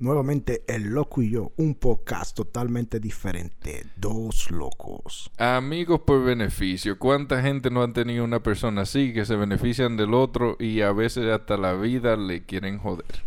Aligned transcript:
Nuevamente, 0.00 0.62
El 0.68 0.90
Loco 0.90 1.22
y 1.22 1.30
yo, 1.30 1.50
un 1.56 1.74
podcast 1.74 2.36
totalmente 2.36 3.00
diferente. 3.00 3.84
Dos 3.96 4.48
locos. 4.52 5.28
Amigos 5.38 6.02
por 6.02 6.22
beneficio. 6.22 7.00
¿Cuánta 7.00 7.42
gente 7.42 7.68
no 7.68 7.82
han 7.82 7.94
tenido 7.94 8.22
una 8.22 8.40
persona 8.40 8.82
así 8.82 9.12
que 9.12 9.24
se 9.24 9.34
benefician 9.34 9.96
del 9.96 10.14
otro 10.14 10.54
y 10.60 10.82
a 10.82 10.92
veces 10.92 11.24
hasta 11.24 11.56
la 11.56 11.74
vida 11.74 12.16
le 12.16 12.44
quieren 12.44 12.78
joder? 12.78 13.24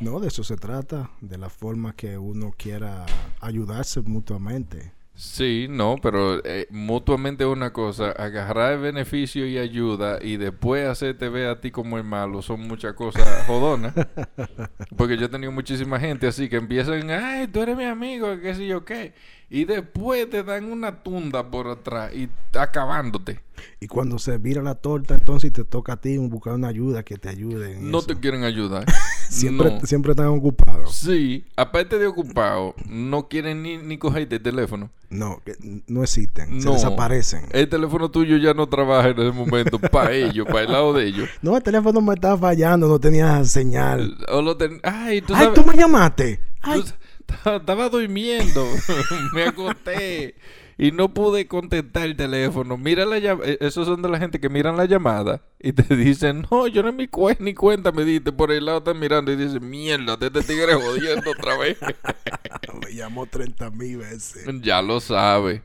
No, 0.00 0.20
de 0.20 0.28
eso 0.28 0.44
se 0.44 0.56
trata, 0.56 1.12
de 1.22 1.38
la 1.38 1.48
forma 1.48 1.96
que 1.96 2.18
uno 2.18 2.52
quiera 2.58 3.06
ayudarse 3.40 4.02
mutuamente. 4.02 4.92
Sí, 5.14 5.66
no, 5.68 5.96
pero 6.02 6.42
eh, 6.44 6.66
mutuamente 6.70 7.44
una 7.44 7.70
cosa, 7.72 8.12
agarrar 8.12 8.78
beneficio 8.80 9.46
y 9.46 9.58
ayuda 9.58 10.18
y 10.22 10.38
después 10.38 10.88
hacerte 10.88 11.28
ver 11.28 11.48
a 11.48 11.60
ti 11.60 11.70
como 11.70 11.98
el 11.98 12.04
malo 12.04 12.40
son 12.40 12.62
muchas 12.62 12.94
cosas 12.94 13.46
jodonas. 13.46 13.92
Porque 14.96 15.18
yo 15.18 15.26
he 15.26 15.28
tenido 15.28 15.52
muchísima 15.52 16.00
gente 16.00 16.26
así 16.26 16.48
que 16.48 16.56
empiezan, 16.56 17.10
ay, 17.10 17.46
tú 17.48 17.60
eres 17.60 17.76
mi 17.76 17.84
amigo, 17.84 18.40
qué 18.40 18.54
sé 18.54 18.66
yo 18.66 18.86
qué. 18.86 19.12
Y 19.50 19.66
después 19.66 20.30
te 20.30 20.42
dan 20.42 20.72
una 20.72 21.02
tunda 21.02 21.50
por 21.50 21.68
atrás 21.68 22.12
y 22.14 22.30
acabándote. 22.58 23.40
Y 23.80 23.86
cuando 23.88 24.18
se 24.18 24.38
vira 24.38 24.62
la 24.62 24.74
torta, 24.76 25.14
entonces 25.14 25.52
te 25.52 25.64
toca 25.64 25.94
a 25.94 26.00
ti 26.00 26.16
buscar 26.18 26.54
una 26.54 26.68
ayuda 26.68 27.02
que 27.02 27.16
te 27.18 27.28
ayude. 27.28 27.74
En 27.76 27.90
No 27.90 27.98
eso. 27.98 28.06
te 28.08 28.18
quieren 28.20 28.44
ayudar. 28.44 28.84
siempre, 29.28 29.70
No. 29.70 29.80
siempre 29.86 30.12
están 30.12 30.26
ocupados. 30.28 30.94
Sí, 30.94 31.44
aparte 31.56 31.98
de 31.98 32.06
ocupado, 32.06 32.74
no 32.86 33.28
quieren 33.28 33.62
ni, 33.62 33.78
ni 33.78 33.98
cogerte 33.98 34.36
el 34.36 34.42
teléfono. 34.42 34.90
No, 35.10 35.42
no 35.88 36.02
existen. 36.02 36.60
Se 36.62 36.66
No. 36.68 36.74
desaparecen. 36.74 37.44
El 37.52 37.68
teléfono 37.68 38.10
tuyo 38.10 38.36
ya 38.38 38.54
no 38.54 38.66
trabaja 38.68 39.10
en 39.10 39.18
ese 39.20 39.32
momento 39.32 39.78
para 39.78 40.12
ellos, 40.12 40.46
para 40.46 40.62
el 40.62 40.72
lado 40.72 40.92
de 40.94 41.06
ellos. 41.06 41.28
No, 41.42 41.56
el 41.56 41.62
teléfono 41.62 42.00
me 42.00 42.14
estaba 42.14 42.38
fallando, 42.38 42.88
no 42.88 42.98
tenía 42.98 43.44
señal. 43.44 44.16
O 44.28 44.40
lo 44.40 44.56
ten- 44.56 44.80
Ay, 44.82 45.20
tú 45.20 45.34
Ay, 45.34 45.44
sabes. 45.46 45.60
tú 45.62 45.66
me 45.70 45.76
llamaste. 45.76 46.40
Ay, 46.62 46.82
Tú- 46.82 47.50
estaba 47.50 47.88
durmiendo, 47.88 48.66
me 49.34 49.44
acosté 49.44 50.34
y 50.78 50.92
no 50.92 51.12
pude 51.12 51.46
contestar 51.46 52.04
el 52.04 52.16
teléfono. 52.16 52.76
Mira 52.76 53.04
la 53.04 53.18
eh, 53.18 53.58
esos 53.60 53.86
son 53.86 54.02
de 54.02 54.08
la 54.08 54.18
gente 54.18 54.40
que 54.40 54.48
miran 54.48 54.76
la 54.76 54.84
llamada 54.84 55.42
y 55.60 55.72
te 55.72 55.96
dicen, 55.96 56.46
no, 56.50 56.66
yo 56.66 56.82
no 56.82 56.92
me 56.92 57.08
ni 57.38 57.54
cuenta 57.54 57.92
me 57.92 58.04
diste, 58.04 58.32
por 58.32 58.50
el 58.52 58.66
lado 58.66 58.78
están 58.78 58.98
mirando 58.98 59.32
y 59.32 59.36
dicen, 59.36 59.68
mierda, 59.68 60.16
te 60.16 60.26
este 60.26 60.42
tigre 60.42 60.74
jodiendo 60.74 61.30
otra 61.30 61.56
vez. 61.56 61.78
me 62.84 62.94
llamó 62.94 63.26
30 63.26 63.70
mil 63.70 63.98
veces. 63.98 64.46
ya 64.62 64.82
lo 64.82 65.00
sabe. 65.00 65.62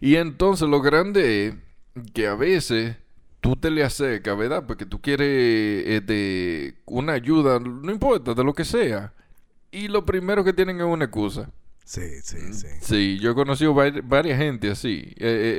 Y 0.00 0.16
entonces 0.16 0.68
lo 0.68 0.82
grande 0.82 1.46
es 1.46 1.54
que 2.12 2.26
a 2.26 2.34
veces 2.34 2.96
tú 3.40 3.56
te 3.56 3.70
le 3.70 3.84
acercas, 3.84 4.36
¿verdad? 4.36 4.64
Porque 4.66 4.86
tú 4.86 5.00
quieres 5.00 5.28
eh, 5.28 6.00
de 6.04 6.74
una 6.86 7.12
ayuda, 7.12 7.58
no 7.60 7.92
importa, 7.92 8.34
de 8.34 8.42
lo 8.44 8.54
que 8.54 8.64
sea. 8.64 9.12
Y 9.70 9.88
lo 9.88 10.04
primero 10.04 10.44
que 10.44 10.52
tienen 10.52 10.78
es 10.78 10.86
una 10.86 11.06
excusa. 11.06 11.50
Sí, 11.86 12.00
sí, 12.22 12.38
sí. 12.54 12.66
Sí, 12.80 13.18
yo 13.20 13.32
he 13.32 13.34
conocido 13.34 13.74
vari- 13.74 14.00
varias 14.02 14.38
gente 14.38 14.70
así. 14.70 15.02
Eh, 15.16 15.16
eh, 15.18 15.58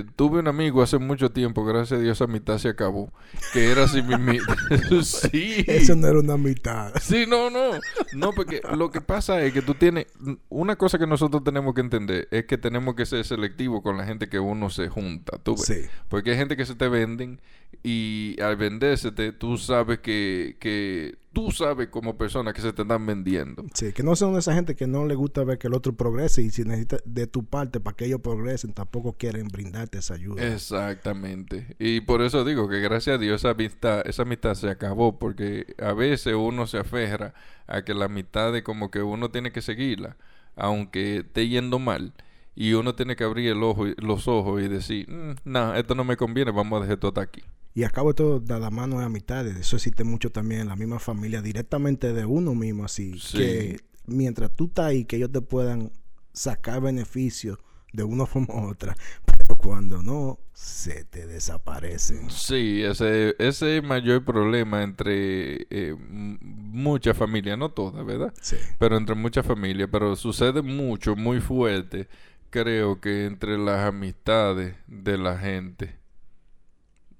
eh, 0.00 0.04
tuve 0.16 0.40
un 0.40 0.48
amigo 0.48 0.82
hace 0.82 0.98
mucho 0.98 1.30
tiempo, 1.30 1.64
gracias 1.64 2.00
a 2.00 2.02
Dios 2.02 2.18
esa 2.18 2.26
mitad 2.26 2.58
se 2.58 2.68
acabó, 2.68 3.12
que 3.52 3.70
era 3.70 3.84
así 3.84 4.02
mismito. 4.02 4.52
sí. 5.04 5.64
Eso 5.68 5.94
no 5.94 6.08
era 6.08 6.18
una 6.18 6.36
mitad. 6.36 6.92
Sí, 7.00 7.24
no, 7.28 7.50
no. 7.50 7.70
No, 8.12 8.32
porque 8.32 8.62
lo 8.76 8.90
que 8.90 9.00
pasa 9.00 9.42
es 9.44 9.52
que 9.52 9.62
tú 9.62 9.74
tienes... 9.74 10.06
Una 10.48 10.74
cosa 10.76 10.98
que 10.98 11.06
nosotros 11.06 11.44
tenemos 11.44 11.72
que 11.74 11.82
entender 11.82 12.26
es 12.32 12.46
que 12.46 12.58
tenemos 12.58 12.96
que 12.96 13.06
ser 13.06 13.24
selectivos 13.24 13.80
con 13.82 13.96
la 13.96 14.04
gente 14.04 14.28
que 14.28 14.40
uno 14.40 14.70
se 14.70 14.88
junta. 14.88 15.38
¿tú 15.38 15.56
ves? 15.56 15.66
Sí. 15.66 15.82
Porque 16.08 16.32
hay 16.32 16.36
gente 16.36 16.56
que 16.56 16.66
se 16.66 16.74
te 16.74 16.88
venden 16.88 17.40
y 17.84 18.36
al 18.40 18.56
vendérsete 18.56 19.30
tú 19.32 19.56
sabes 19.56 20.00
que, 20.00 20.56
que... 20.58 21.16
Tú 21.34 21.50
sabes 21.50 21.88
como 21.88 22.16
persona 22.16 22.52
que 22.52 22.62
se 22.62 22.72
te 22.72 22.82
están 22.82 23.04
vendiendo. 23.04 23.64
Sí, 23.74 23.92
que 23.92 24.02
no 24.02 24.16
son 24.16 24.36
esa 24.36 24.54
gente 24.54 24.74
que 24.76 24.86
no 24.86 25.04
le 25.04 25.14
gusta 25.14 25.44
ver 25.44 25.58
que 25.58 25.66
el 25.66 25.74
otro 25.74 25.94
progrese 25.94 26.42
y 26.42 26.50
si 26.50 26.64
necesita 26.64 26.98
de 27.04 27.26
tu 27.26 27.44
parte 27.44 27.80
para 27.80 27.96
que 27.96 28.06
ellos 28.06 28.20
progresen, 28.20 28.72
tampoco 28.72 29.14
quieren 29.14 29.48
brindarte 29.48 29.98
esa 29.98 30.14
ayuda. 30.14 30.46
Exactamente. 30.46 31.76
Y 31.78 32.00
por 32.02 32.22
eso 32.22 32.44
digo 32.44 32.68
que 32.68 32.80
gracias 32.80 33.16
a 33.16 33.18
Dios 33.18 33.40
esa 33.40 33.50
amistad, 33.50 34.06
esa 34.06 34.22
amistad 34.22 34.54
se 34.54 34.70
acabó 34.70 35.18
porque 35.18 35.74
a 35.78 35.92
veces 35.92 36.34
uno 36.34 36.66
se 36.66 36.78
aferra 36.78 37.34
a 37.66 37.82
que 37.82 37.94
la 37.94 38.08
mitad 38.08 38.52
de 38.52 38.62
como 38.62 38.90
que 38.90 39.02
uno 39.02 39.30
tiene 39.30 39.52
que 39.52 39.62
seguirla, 39.62 40.16
aunque 40.56 41.18
esté 41.18 41.48
yendo 41.48 41.78
mal. 41.78 42.12
Y 42.56 42.74
uno 42.74 42.94
tiene 42.94 43.16
que 43.16 43.24
abrir 43.24 43.50
el 43.50 43.62
ojo, 43.64 43.86
los 43.96 44.28
ojos 44.28 44.62
y 44.62 44.68
decir, 44.68 45.08
no, 45.44 45.74
esto 45.74 45.96
no 45.96 46.04
me 46.04 46.16
conviene, 46.16 46.52
vamos 46.52 46.78
a 46.78 46.82
dejar 46.82 46.98
todo 46.98 47.20
aquí. 47.20 47.42
Y 47.74 47.82
a 47.82 47.90
cabo 47.90 48.10
de 48.10 48.14
todo, 48.14 48.40
de 48.40 48.60
la 48.60 48.70
mano 48.70 49.00
de 49.00 49.04
amistades. 49.04 49.56
Eso 49.56 49.76
existe 49.76 50.04
mucho 50.04 50.30
también 50.30 50.60
en 50.62 50.68
la 50.68 50.76
misma 50.76 51.00
familia, 51.00 51.42
directamente 51.42 52.12
de 52.12 52.24
uno 52.24 52.54
mismo, 52.54 52.84
así. 52.84 53.18
Sí. 53.18 53.36
Que 53.36 53.80
mientras 54.06 54.52
tú 54.52 54.66
estás 54.66 54.86
ahí, 54.86 55.04
que 55.04 55.16
ellos 55.16 55.32
te 55.32 55.40
puedan 55.40 55.90
sacar 56.32 56.80
beneficios 56.80 57.58
de 57.92 58.04
una 58.04 58.26
forma 58.26 58.54
u 58.54 58.70
otra. 58.70 58.94
Pero 59.24 59.56
cuando 59.56 60.02
no, 60.02 60.38
se 60.52 61.04
te 61.04 61.26
desaparecen. 61.26 62.30
Sí, 62.30 62.82
ese, 62.82 63.30
ese 63.38 63.46
es 63.48 63.62
el 63.62 63.82
mayor 63.82 64.24
problema 64.24 64.82
entre 64.82 65.66
eh, 65.70 65.96
muchas 65.98 67.16
familias, 67.16 67.58
no 67.58 67.70
todas, 67.70 68.04
¿verdad? 68.06 68.32
Sí. 68.40 68.56
pero 68.78 68.96
entre 68.96 69.16
muchas 69.16 69.44
familias, 69.44 69.88
pero 69.90 70.14
sucede 70.14 70.62
mucho, 70.62 71.16
muy 71.16 71.40
fuerte, 71.40 72.08
creo 72.50 73.00
que 73.00 73.26
entre 73.26 73.58
las 73.58 73.88
amistades 73.88 74.76
de 74.86 75.18
la 75.18 75.38
gente 75.38 76.03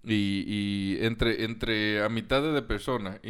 y, 0.06 0.44
y 0.46 0.98
entre, 1.04 1.44
entre 1.44 2.02
amistades 2.02 2.54
de 2.54 2.62
personas, 2.62 3.20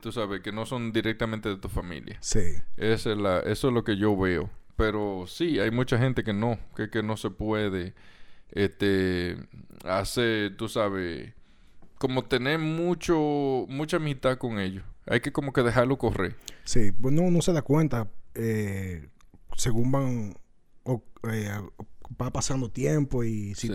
tú 0.00 0.12
sabes, 0.12 0.40
que 0.42 0.52
no 0.52 0.66
son 0.66 0.92
directamente 0.92 1.48
de 1.48 1.56
tu 1.56 1.68
familia. 1.68 2.16
Sí. 2.20 2.40
Esa 2.76 3.12
es 3.12 3.18
la, 3.18 3.40
eso 3.40 3.68
es 3.68 3.74
lo 3.74 3.84
que 3.84 3.96
yo 3.96 4.16
veo. 4.16 4.50
Pero 4.76 5.24
sí, 5.26 5.58
hay 5.58 5.70
mucha 5.70 5.98
gente 5.98 6.24
que 6.24 6.32
no, 6.32 6.58
que, 6.76 6.88
que 6.88 7.02
no 7.02 7.16
se 7.16 7.30
puede 7.30 7.94
este, 8.52 9.36
hacer, 9.84 10.56
tú 10.56 10.68
sabes, 10.68 11.32
como 11.98 12.24
tener 12.24 12.58
mucho, 12.58 13.66
mucha 13.68 13.98
amistad 13.98 14.38
con 14.38 14.58
ellos. 14.58 14.84
Hay 15.06 15.20
que 15.20 15.32
como 15.32 15.52
que 15.52 15.62
dejarlo 15.62 15.98
correr. 15.98 16.36
Sí, 16.64 16.92
pues 16.92 17.14
no, 17.14 17.22
uno 17.22 17.42
se 17.42 17.52
da 17.52 17.62
cuenta 17.62 18.10
eh, 18.34 19.08
según 19.56 19.90
van 19.92 20.34
o- 20.84 21.02
eh, 21.30 21.50
va 22.20 22.30
pasando 22.32 22.70
tiempo 22.70 23.24
y 23.24 23.54
Sí. 23.54 23.68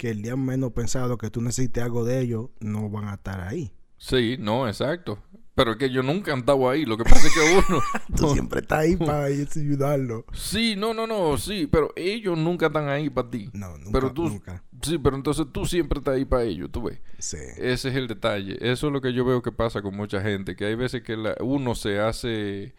Que 0.00 0.08
el 0.10 0.22
día 0.22 0.34
menos 0.34 0.72
pensado 0.72 1.18
que 1.18 1.28
tú 1.28 1.42
necesites 1.42 1.82
algo 1.84 2.04
de 2.06 2.20
ellos 2.20 2.48
no 2.60 2.88
van 2.88 3.08
a 3.08 3.14
estar 3.14 3.42
ahí. 3.42 3.70
Sí, 3.98 4.36
no, 4.40 4.66
exacto. 4.66 5.22
Pero 5.54 5.72
es 5.72 5.76
que 5.76 5.90
yo 5.90 6.02
nunca 6.02 6.32
he 6.32 6.38
estado 6.38 6.70
ahí. 6.70 6.86
Lo 6.86 6.96
que 6.96 7.04
pasa 7.04 7.26
es 7.26 7.34
que 7.34 7.40
uno. 7.70 7.82
Tú 8.16 8.22
no. 8.28 8.28
siempre 8.32 8.60
estás 8.60 8.78
ahí 8.78 8.96
para 8.96 9.24
ayudarlo. 9.24 10.24
Sí, 10.32 10.74
no, 10.74 10.94
no, 10.94 11.06
no, 11.06 11.36
sí, 11.36 11.68
pero 11.70 11.92
ellos 11.96 12.38
nunca 12.38 12.68
están 12.68 12.88
ahí 12.88 13.10
para 13.10 13.28
ti. 13.28 13.50
No, 13.52 13.76
nunca, 13.76 13.90
pero 13.92 14.10
tú, 14.10 14.28
nunca. 14.30 14.62
sí, 14.80 14.96
pero 14.96 15.16
entonces 15.16 15.44
tú 15.52 15.66
siempre 15.66 15.98
estás 15.98 16.14
ahí 16.14 16.24
para 16.24 16.44
ellos, 16.44 16.70
tú 16.72 16.84
ves. 16.84 16.98
Sí. 17.18 17.36
Ese 17.58 17.90
es 17.90 17.94
el 17.94 18.08
detalle. 18.08 18.56
Eso 18.62 18.86
es 18.86 18.92
lo 18.94 19.02
que 19.02 19.12
yo 19.12 19.26
veo 19.26 19.42
que 19.42 19.52
pasa 19.52 19.82
con 19.82 19.94
mucha 19.94 20.22
gente, 20.22 20.56
que 20.56 20.64
hay 20.64 20.76
veces 20.76 21.02
que 21.02 21.18
la- 21.18 21.36
uno 21.40 21.74
se 21.74 22.00
hace, 22.00 22.74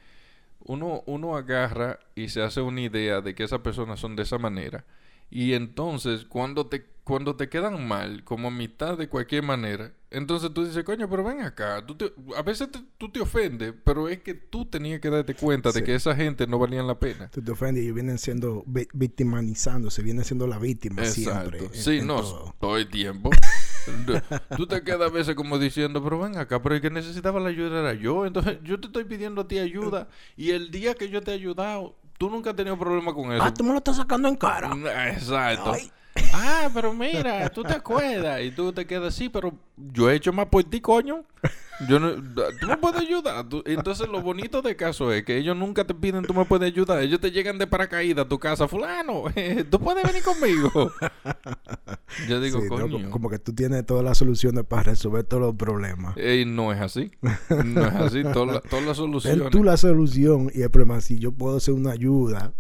uno, 0.62 1.04
uno 1.06 1.36
agarra 1.38 2.00
y 2.16 2.30
se 2.30 2.42
hace 2.42 2.62
una 2.62 2.82
idea 2.82 3.22
de 3.22 3.36
que 3.36 3.44
esas 3.44 3.60
personas 3.60 4.00
son 4.00 4.16
de 4.16 4.24
esa 4.24 4.40
manera. 4.40 4.86
Y 5.32 5.54
entonces, 5.54 6.26
cuando 6.26 6.68
te, 6.68 6.86
cuando 7.04 7.36
te 7.36 7.50
quedan 7.50 7.88
mal, 7.88 8.24
como 8.24 8.50
a 8.50 8.52
mitad 8.52 8.98
de 8.98 9.08
cualquier 9.10 9.44
manera, 9.44 9.92
entonces 10.12 10.54
tú 10.54 10.66
dices, 10.66 10.84
coño, 10.84 11.10
pero 11.10 11.24
ven 11.24 11.42
acá. 11.42 11.84
Tú 11.86 11.96
te- 11.96 12.14
a 12.38 12.42
veces 12.42 12.70
te- 12.70 12.84
tú 12.98 13.10
te 13.10 13.22
ofendes, 13.22 13.74
pero 13.84 14.08
es 14.10 14.20
que 14.20 14.34
tú 14.34 14.66
tenías 14.66 15.00
que 15.00 15.10
darte 15.10 15.34
cuenta 15.34 15.72
Sí. 15.72 15.80
de 15.80 15.86
que 15.86 15.96
esa 15.96 16.14
gente 16.16 16.46
no 16.48 16.60
valían 16.60 16.86
la 16.86 17.00
pena. 17.00 17.30
Tú 17.32 17.42
te 17.42 17.52
ofendes 17.52 17.84
y 17.86 17.92
vienen 17.92 18.18
siendo 18.18 18.64
vi- 18.68 18.88
victimanizándose, 18.94 20.04
vienen 20.04 20.26
siendo 20.26 20.48
la 20.48 20.60
víctima 20.60 21.06
siempre. 21.06 21.60
Exacto. 21.60 21.70
Sí, 21.82 22.00
en 22.00 22.08
no, 22.08 22.22
todo. 22.22 22.56
todo 22.60 22.78
el 22.78 22.90
tiempo. 22.90 23.30
Tú 24.58 24.68
te 24.68 24.84
quedas 24.84 25.10
a 25.10 25.14
veces 25.14 25.34
como 25.36 25.58
diciendo, 25.58 26.04
pero 26.04 26.20
ven 26.20 26.38
acá, 26.38 26.62
pero 26.62 26.76
el 26.76 26.82
que 26.82 26.90
necesitaba 26.92 27.40
la 27.40 27.50
ayuda 27.50 27.80
era 27.80 27.94
yo. 27.94 28.26
Entonces 28.26 28.60
yo 28.64 28.80
te 28.80 28.88
estoy 28.88 29.06
pidiendo 29.06 29.42
a 29.42 29.48
ti 29.48 29.58
ayuda 29.60 30.08
y 30.38 30.52
el 30.52 30.72
día 30.72 30.94
que 30.94 31.10
yo 31.10 31.22
te 31.22 31.32
he 31.32 31.34
ayudado, 31.34 31.96
tú 32.22 32.30
nunca 32.30 32.52
has 32.52 32.56
tenido 32.56 32.78
problema 32.78 33.12
con 33.16 33.34
eso. 33.34 33.42
Ah, 33.42 33.52
tú 33.52 33.64
me 33.64 33.72
lo 33.72 33.78
estás 33.80 33.96
sacando 33.96 34.28
en 34.28 34.36
cara. 34.36 34.70
Exacto. 35.10 35.74
Ay. 35.74 35.92
Ah, 36.32 36.70
pero 36.72 36.94
mira, 36.94 37.50
tú 37.50 37.64
te 37.64 37.74
acuerdas 37.74 38.42
y 38.42 38.52
tú 38.52 38.72
te 38.72 38.86
quedas 38.86 39.16
así, 39.16 39.28
pero 39.28 39.54
yo 39.76 40.08
he 40.08 40.18
hecho 40.18 40.32
más 40.32 40.46
por 40.46 40.64
ti, 40.64 40.82
coño. 40.82 41.24
Yo 41.90 42.00
no, 42.00 42.12
tú 42.60 42.68
me 42.68 42.78
puedes 42.78 43.02
ayudar. 43.02 43.48
Tú- 43.50 43.64
entonces 43.66 44.08
lo 44.08 44.22
bonito 44.22 44.62
del 44.62 44.76
caso 44.76 45.12
es 45.12 45.24
que 45.24 45.38
ellos 45.38 45.56
nunca 45.56 45.86
te 45.86 45.94
piden 45.94 46.24
tú 46.26 46.34
me 46.34 46.46
puedes 46.46 46.68
ayudar. 46.72 47.02
Ellos 47.02 47.20
te 47.20 47.32
llegan 47.32 47.58
de 47.58 47.68
paracaídas 47.68 48.26
a 48.26 48.30
tu 48.30 48.40
casa, 48.40 48.68
fulano, 48.68 49.24
eh, 49.36 49.64
tú 49.70 49.80
puedes 49.80 50.04
venir 50.04 50.24
conmigo. 50.24 50.92
Yo 52.28 52.42
digo, 52.42 52.62
Sí, 52.62 52.68
coño. 52.68 52.90
como, 52.92 53.10
como 53.10 53.30
que 53.30 53.40
tú 53.40 53.54
tienes 53.54 53.86
todas 53.86 54.04
las 54.04 54.18
soluciones 54.18 54.64
para 54.66 54.84
resolver 54.84 55.24
todos 55.24 55.42
los 55.42 55.56
problemas. 55.56 56.16
Ey, 56.18 56.46
no 56.46 56.72
es 56.74 56.82
así. 56.82 57.12
No 57.66 57.86
es 57.88 57.94
así. 57.96 58.24
Todas 58.34 58.56
las 58.56 58.64
todas 58.64 58.86
las 58.86 58.86
Ven 58.86 58.96
soluciones. 58.96 59.50
tú 59.50 59.64
la 59.64 59.78
solución 59.78 60.52
y 60.54 60.62
el 60.62 60.70
problema 60.72 61.02
si 61.02 61.20
yo 61.20 61.32
puedo 61.32 61.60
ser 61.60 61.74
una 61.74 61.92
ayuda 61.92 62.54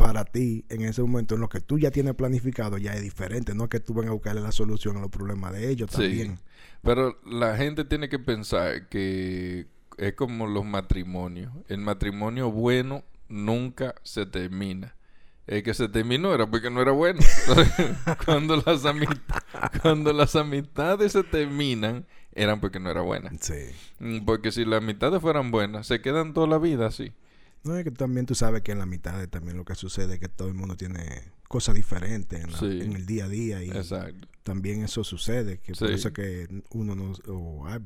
para 0.00 0.24
ti 0.24 0.64
en 0.70 0.80
ese 0.80 1.02
momento 1.02 1.34
en 1.34 1.42
lo 1.42 1.48
que 1.50 1.60
tú 1.60 1.78
ya 1.78 1.90
tienes 1.90 2.14
planificado 2.14 2.78
ya 2.78 2.94
es 2.94 3.02
diferente. 3.02 3.54
No 3.54 3.64
es 3.64 3.70
que 3.70 3.80
tú 3.80 3.92
vengas 3.92 4.10
a 4.10 4.14
buscarle 4.14 4.40
la 4.40 4.50
solución 4.52 4.96
a 4.96 5.00
los 5.00 5.10
problemas 5.10 5.52
de 5.52 5.68
ellos 5.70 5.90
Sí. 5.90 6.02
también. 6.02 6.38
Pero 6.82 7.20
la 7.26 7.56
gente 7.56 7.84
tiene 7.84 8.08
que 8.08 8.18
pensar 8.18 8.88
que 8.88 9.66
es 9.98 10.14
como 10.14 10.46
los 10.46 10.64
matrimonios. 10.64 11.52
El 11.68 11.78
matrimonio 11.78 12.50
bueno 12.50 13.04
nunca 13.28 13.94
se 14.02 14.24
termina. 14.24 14.96
El 15.46 15.62
que 15.62 15.74
se 15.74 15.88
terminó 15.88 16.32
era 16.34 16.48
porque 16.50 16.70
no 16.70 16.80
era 16.80 16.92
bueno. 16.92 17.20
cuando, 18.24 18.56
las 18.64 18.82
cuando 19.82 20.12
las 20.12 20.36
amistades 20.36 21.12
se 21.12 21.24
terminan, 21.24 22.06
eran 22.32 22.60
porque 22.60 22.78
no 22.78 22.90
era 22.90 23.02
buena. 23.02 23.30
Sí. 23.40 23.54
Mm, 23.98 24.20
Porque 24.24 24.52
si 24.52 24.64
las 24.64 24.78
amistades 24.82 25.20
fueran 25.20 25.50
buenas, 25.50 25.86
se 25.86 26.00
quedan 26.00 26.32
toda 26.32 26.46
la 26.46 26.58
vida 26.58 26.86
así. 26.86 27.12
No, 27.64 27.76
es 27.76 27.84
que 27.84 27.90
también 27.90 28.26
tú 28.26 28.34
sabes 28.34 28.62
que 28.62 28.72
en 28.72 28.78
la 28.78 28.86
mitad 28.86 29.18
de 29.18 29.26
también 29.26 29.56
lo 29.56 29.64
que 29.64 29.74
sucede 29.74 30.14
es 30.14 30.20
que 30.20 30.28
todo 30.28 30.48
el 30.48 30.54
mundo 30.54 30.76
tiene 30.76 31.04
cosas 31.48 31.74
diferentes 31.74 32.42
en, 32.42 32.52
la- 32.52 32.58
Sí. 32.58 32.80
en 32.80 32.92
el 32.94 33.04
día 33.06 33.26
a 33.26 33.28
día 33.28 33.62
y 33.62 33.70
Exacto. 33.70 34.26
también 34.42 34.82
eso 34.82 35.04
sucede, 35.04 35.58
que 35.58 35.74
por 35.74 35.88
Sí. 35.88 35.94
eso 35.94 36.08
es 36.08 36.14
que 36.14 36.62
uno 36.70 36.94
no, 36.94 37.12
o 37.28 37.66
hay 37.66 37.80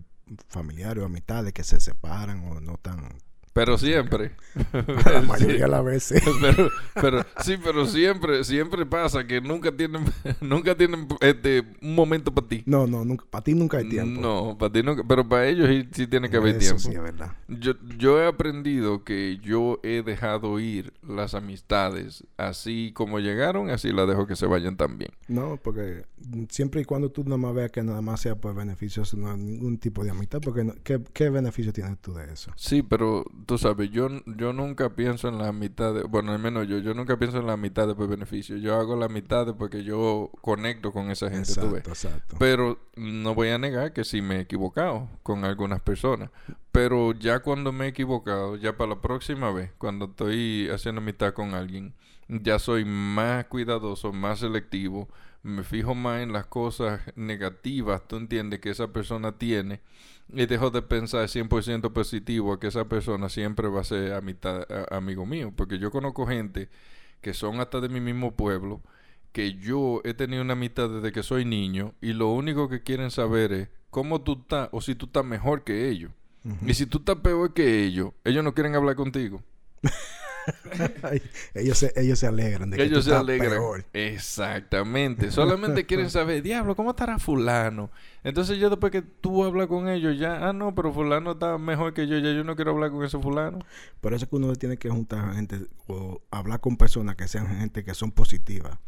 familiares 0.49 1.03
o 1.03 1.07
amistades 1.07 1.53
que 1.53 1.65
se 1.65 1.81
separan 1.81 2.45
o 2.45 2.61
no 2.61 2.77
tan, 2.79 3.09
Pero 3.55 3.79
siempre. 3.79 4.33
la 4.73 5.23
mayoría 5.23 5.63
de 5.65 5.69
las 5.69 5.85
veces. 5.85 6.23
pero, 6.41 6.71
pero 6.95 7.23
sí, 7.41 7.57
pero 7.63 7.87
siempre, 7.87 8.43
siempre 8.45 8.85
pasa 8.85 9.25
que 9.27 9.41
nunca 9.41 9.71
tienen, 9.71 10.05
nunca 10.41 10.75
tienen 10.77 11.07
este 11.21 11.63
un 11.81 11.95
momento 11.95 12.35
para 12.35 12.49
ti. 12.49 12.65
No, 12.67 12.87
no, 12.89 13.05
nunca, 13.05 13.25
para 13.31 13.45
ti 13.45 13.55
nunca 13.55 13.79
hay 13.79 13.89
tiempo. 13.89 14.21
No, 14.21 14.59
para 14.59 14.73
ti 14.73 14.83
nunca, 14.83 15.05
pero 15.07 15.27
para 15.29 15.47
ellos 15.47 15.69
sí, 15.69 15.89
sí 15.93 16.07
tiene 16.09 16.29
que 16.29 16.37
haber 16.37 16.57
Eso 16.57 16.75
tiempo. 16.75 16.81
sí 16.81 16.91
es 16.97 17.01
verdad. 17.03 17.33
Yo, 17.47 17.75
yo 17.97 18.21
he 18.21 18.27
aprendido 18.27 19.05
que 19.05 19.39
yo 19.41 19.79
he 19.85 20.03
dejado 20.03 20.59
ir 20.59 20.93
las 21.07 21.35
amistades 21.35 22.25
así 22.37 22.91
como 22.93 23.21
llegaron, 23.21 23.71
así 23.71 23.93
las 23.93 24.09
dejo 24.09 24.27
que 24.27 24.35
se 24.35 24.47
vayan 24.47 24.77
también. 24.77 25.13
No, 25.29 25.59
porque 25.63 26.05
siempre 26.51 26.81
y 26.81 26.85
cuando 26.85 27.11
tú 27.11 27.23
nada 27.23 27.37
más 27.37 27.55
veas 27.55 27.71
que 27.71 27.83
nada 27.85 28.03
más 28.03 28.21
sea 28.21 28.35
por 28.35 28.53
beneficios, 28.55 29.15
no 29.15 29.31
hay 29.31 29.39
ningún 29.39 29.79
tipo 29.79 30.03
de 30.03 30.11
amistad, 30.11 30.41
porque 30.43 30.65
no- 30.65 30.75
¿qué, 30.83 31.01
¿qué 31.13 31.31
beneficio 31.31 31.73
tienes 31.73 31.99
tú 32.01 32.15
de 32.15 32.33
eso? 32.33 32.51
Sí, 32.57 32.83
pero 32.83 33.25
tú 33.47 33.59
sabes, 33.59 33.91
yo, 33.91 34.09
yo 34.27 34.53
nunca 34.53 34.95
pienso 34.95 35.29
en 35.29 35.39
la 35.39 35.53
mitad 35.53 35.95
de, 35.95 36.03
bueno, 36.03 36.33
al 36.33 36.39
menos 36.39 36.67
yo, 36.69 36.79
yo 36.79 36.95
nunca 36.95 37.19
pienso 37.19 37.39
en 37.39 37.47
la 37.47 37.57
mitad 37.57 37.87
de 37.87 37.95
beneficio. 37.95 38.57
Yo 38.57 38.75
hago 38.75 38.97
la 38.97 39.09
mitad 39.09 39.47
de 39.47 39.55
porque 39.55 39.85
yo 39.85 40.31
conecto 40.41 40.93
con 40.93 41.11
esa 41.11 41.31
gente, 41.31 41.55
tú 41.55 41.71
ves. 41.71 41.87
Exacto. 41.87 42.37
Pero 42.39 42.79
no 42.97 43.35
voy 43.35 43.49
a 43.49 43.59
negar 43.59 43.93
que 43.93 44.05
sí 44.05 44.23
me 44.23 44.37
he 44.37 44.41
equivocado 44.41 45.09
con 45.23 45.45
algunas 45.45 45.81
personas. 45.81 46.31
Pero 46.73 47.13
ya 47.13 47.41
cuando 47.41 47.73
me 47.73 47.87
he 47.87 47.89
equivocado, 47.89 48.57
ya 48.57 48.77
para 48.77 48.91
la 48.91 49.01
próxima 49.01 49.53
vez, 49.53 49.73
cuando 49.79 50.07
estoy 50.07 50.69
haciendo 50.71 51.01
amistad 51.01 51.33
con 51.33 51.55
alguien, 51.55 51.95
ya 52.29 52.59
soy 52.59 52.85
más 52.85 53.45
cuidadoso, 53.47 54.13
más 54.13 54.41
selectivo, 54.41 55.09
me 55.43 55.63
fijo 55.63 55.95
más 55.95 56.23
en 56.23 56.33
las 56.33 56.47
cosas 56.47 57.01
negativas, 57.17 58.03
tú 58.09 58.17
entiendes, 58.17 58.61
que 58.61 58.71
esa 58.71 58.89
persona 58.89 59.33
tiene, 59.39 59.83
y 60.33 60.47
dejo 60.47 60.71
de 60.71 60.83
pensar 60.83 61.29
100% 61.29 61.93
positivo 61.93 62.59
que 62.59 62.69
esa 62.69 62.87
persona 62.89 63.29
siempre 63.29 63.69
va 63.69 63.81
a 63.81 63.85
ser 63.85 64.13
a- 64.13 64.97
amigo 64.97 65.27
mío, 65.27 65.53
porque 65.55 65.79
yo 65.79 65.91
conozco 65.91 66.27
gente 66.27 66.69
que 67.21 67.35
son 67.35 67.61
hasta 67.61 67.81
de 67.81 67.89
mi 67.89 68.01
mismo 68.01 68.35
pueblo, 68.35 68.81
que 69.33 69.55
yo 69.55 70.01
he 70.05 70.15
tenido 70.15 70.43
una 70.43 70.53
amistad 70.55 70.89
desde 70.91 71.13
que 71.13 71.23
soy 71.23 71.45
niño 71.45 71.95
y 72.01 72.13
lo 72.13 72.29
único 72.31 72.69
que 72.69 72.83
quieren 72.83 73.11
saber 73.11 73.53
es 73.53 73.69
cómo 73.91 74.23
tú 74.23 74.39
estás 74.43 74.69
o 74.73 74.81
si 74.81 74.95
tú 74.95 75.07
estás 75.07 75.25
mejor 75.25 75.65
que 75.65 75.89
ellos. 75.89 76.11
Ujú. 76.45 76.69
Y 76.69 76.75
si 76.75 76.87
tú 76.87 76.99
estás 76.99 77.17
peor 77.17 77.53
que 77.55 77.85
ellos, 77.85 78.13
ellos 78.25 78.45
no 78.45 78.55
quieren 78.55 78.75
hablar 78.75 78.97
contigo. 78.97 79.43
Ellos, 81.55 81.79
se, 81.79 81.93
ellos 81.97 82.19
se 82.19 82.27
alegran 82.27 82.71
de 82.71 82.77
que 82.77 82.85
tú 82.85 82.91
ellos 82.91 83.05
se 83.05 83.11
estás 83.11 83.21
alegran. 83.21 83.51
peor. 83.51 83.85
Exactamente. 83.93 85.31
Solamente 85.31 85.87
quieren 85.87 86.11
saber, 86.11 86.43
diablo, 86.43 86.75
¿cómo 86.75 86.91
estará 86.91 87.19
fulano? 87.19 87.91
Entonces 88.23 88.59
yo 88.59 88.71
después 88.71 88.91
que 88.91 89.03
tú 89.03 89.45
hablas 89.45 89.67
con 89.67 89.89
ellos 89.89 90.19
ya, 90.19 90.49
ah, 90.49 90.53
no, 90.53 90.75
pero 90.75 90.93
fulano 90.93 91.33
está 91.33 91.59
mejor 91.59 91.95
que 91.95 92.07
yo, 92.07 92.19
ya 92.19 92.33
yo 92.33 92.45
no 92.45 92.57
quiero 92.57 92.73
hablar 92.73 92.91
con 92.91 93.05
ese 93.05 93.19
fulano. 93.19 93.59
Por 94.01 94.15
eso 94.15 94.25
es 94.25 94.31
que 94.31 94.37
uno 94.37 94.55
tiene 94.55 94.77
que 94.77 94.91
juntar 94.91 95.35
gente 95.35 95.61
o 95.87 96.23
hablar 96.31 96.61
con 96.61 96.77
personas 96.77 97.17
que 97.17 97.29
sean 97.29 97.47
gente 97.59 97.85
que 97.85 97.95
son 97.95 98.11
positivas. 98.11 98.79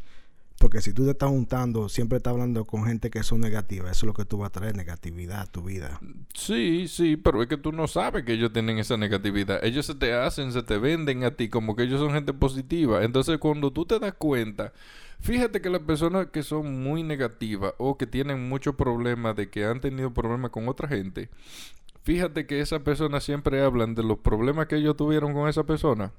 Porque 0.59 0.81
si 0.81 0.91
tú 0.91 1.05
te 1.05 1.11
estás 1.11 1.29
juntando, 1.29 1.87
siempre 1.87 2.17
estás 2.17 2.31
hablando 2.31 2.65
con 2.65 2.83
gente 2.85 3.11
que 3.11 3.21
son 3.21 3.41
negativas, 3.41 3.91
eso 3.91 4.05
es 4.05 4.07
lo 4.07 4.13
que 4.13 4.25
tú 4.25 4.39
vas 4.39 4.47
a 4.47 4.51
traer, 4.51 4.75
negatividad 4.75 5.41
a 5.41 5.45
tu 5.45 5.61
vida. 5.61 5.99
Sí, 6.33 6.87
sí, 6.87 7.15
pero 7.15 7.43
es 7.43 7.47
que 7.47 7.57
tú 7.57 7.71
no 7.71 7.87
sabes 7.87 8.23
que 8.23 8.33
ellos 8.33 8.51
tienen 8.51 8.79
esa 8.79 8.97
negatividad. 8.97 9.63
Ellos 9.63 9.85
se 9.85 9.93
te 9.93 10.13
hacen, 10.13 10.51
se 10.51 10.63
te 10.63 10.79
venden 10.79 11.23
a 11.23 11.31
ti 11.31 11.49
como 11.49 11.75
que 11.75 11.83
ellos 11.83 11.99
son 11.99 12.11
gente 12.11 12.33
positiva. 12.33 13.03
Entonces, 13.03 13.37
cuando 13.37 13.71
tú 13.71 13.85
te 13.85 13.99
das 13.99 14.13
cuenta, 14.13 14.73
fíjate 15.19 15.61
que 15.61 15.69
las 15.69 15.81
personas 15.81 16.27
que 16.27 16.41
son 16.41 16.81
muy 16.81 17.03
negativas 17.03 17.73
o 17.77 17.95
que 17.95 18.07
tienen 18.07 18.49
muchos 18.49 18.73
problemas 18.73 19.35
de 19.35 19.51
que 19.51 19.65
han 19.65 19.79
tenido 19.79 20.11
problemas 20.11 20.49
con 20.49 20.67
otra 20.67 20.87
gente, 20.87 21.29
fíjate 22.01 22.47
que 22.47 22.61
esas 22.61 22.81
personas 22.81 23.23
siempre 23.23 23.61
hablan 23.61 23.93
de 23.93 24.01
los 24.01 24.17
problemas 24.17 24.65
que 24.65 24.77
ellos 24.77 24.97
tuvieron 24.97 25.33
con 25.33 25.47
esa 25.47 25.65
persona. 25.65 26.13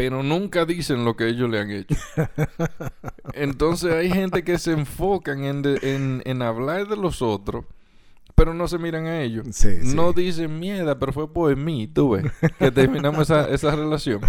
Pero 0.00 0.22
nunca 0.22 0.64
dicen 0.64 1.04
lo 1.04 1.14
que 1.14 1.28
ellos 1.28 1.50
le 1.50 1.60
han 1.60 1.70
hecho. 1.70 1.94
Entonces 3.34 3.92
hay 3.92 4.10
gente 4.10 4.42
que 4.44 4.58
se 4.58 4.72
enfocan 4.72 5.44
en, 5.44 5.60
de- 5.62 5.78
en, 5.94 6.22
en 6.24 6.40
hablar 6.42 6.88
de 6.88 6.96
los 6.96 7.20
otros, 7.22 7.64
pero 8.34 8.54
no 8.54 8.66
se 8.66 8.78
miran 8.78 9.06
a 9.06 9.20
ellos. 9.20 9.46
Sí, 9.52 9.76
sí. 9.82 9.94
No 9.94 10.12
dicen 10.14 10.58
mierda, 10.58 10.98
pero 10.98 11.12
fue 11.12 11.30
por 11.32 11.54
mí, 11.56 11.86
tú 11.86 12.10
ves, 12.12 12.24
que 12.58 12.70
terminamos 12.70 13.22
esa, 13.30 13.48
esa 13.50 13.76
relación. 13.76 14.20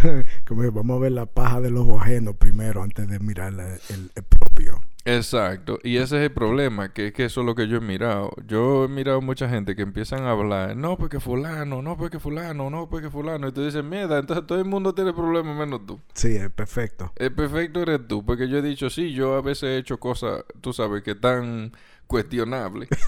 Como 0.46 0.62
que 0.62 0.70
vamos 0.70 0.98
a 0.98 1.00
ver 1.00 1.14
la 1.14 1.26
paja 1.26 1.62
de 1.62 1.72
los 1.72 1.88
ajenos 2.02 2.36
primero 2.36 2.84
antes 2.84 3.08
de 3.08 3.20
mirar 3.20 3.54
el 3.90 4.24
propio. 4.28 4.82
Exacto, 5.06 5.80
y 5.84 5.98
ese 5.98 6.18
es 6.18 6.24
el 6.24 6.32
problema, 6.32 6.94
que 6.94 7.08
es 7.08 7.14
que 7.14 7.26
eso 7.26 7.42
es 7.42 7.46
lo 7.48 7.56
que 7.56 7.68
yo 7.68 7.78
he 7.78 7.82
mirado. 7.82 8.32
Yo 8.46 8.86
he 8.86 8.88
mirado 8.88 9.22
mucha 9.22 9.50
gente 9.50 9.76
que 9.76 9.82
empiezan 9.82 10.24
a 10.24 10.32
hablar, 10.32 10.76
no 10.76 10.98
porque 10.98 11.20
fulano, 11.20 11.82
no 11.82 11.98
porque 11.98 12.20
fulano, 12.20 12.70
no 12.70 12.88
porque 12.88 13.10
fulano, 13.10 13.48
y 13.48 13.52
tú 13.52 13.64
dices, 13.64 13.84
mierda, 13.84 14.20
entonces 14.20 14.46
todo 14.46 14.60
el 14.60 14.66
mundo 14.66 14.94
tiene 14.94 15.14
problemas 15.14 15.58
menos 15.58 15.86
tú. 15.86 16.00
Sí, 16.14 16.36
es 16.36 16.50
perfecto. 16.52 17.12
El 17.16 17.34
perfecto 17.34 17.82
eres 17.82 18.08
tú, 18.08 18.24
porque 18.26 18.48
yo 18.48 18.58
he 18.58 18.62
dicho, 18.62 18.90
sí, 18.90 19.12
yo 19.14 19.36
a 19.36 19.42
veces 19.42 19.64
he 19.64 19.78
hecho 19.78 20.00
cosas, 20.00 20.44
tú 20.62 20.72
sabes, 20.74 21.02
que 21.02 21.16
tan 21.16 21.72
cuestionables. 22.12 22.90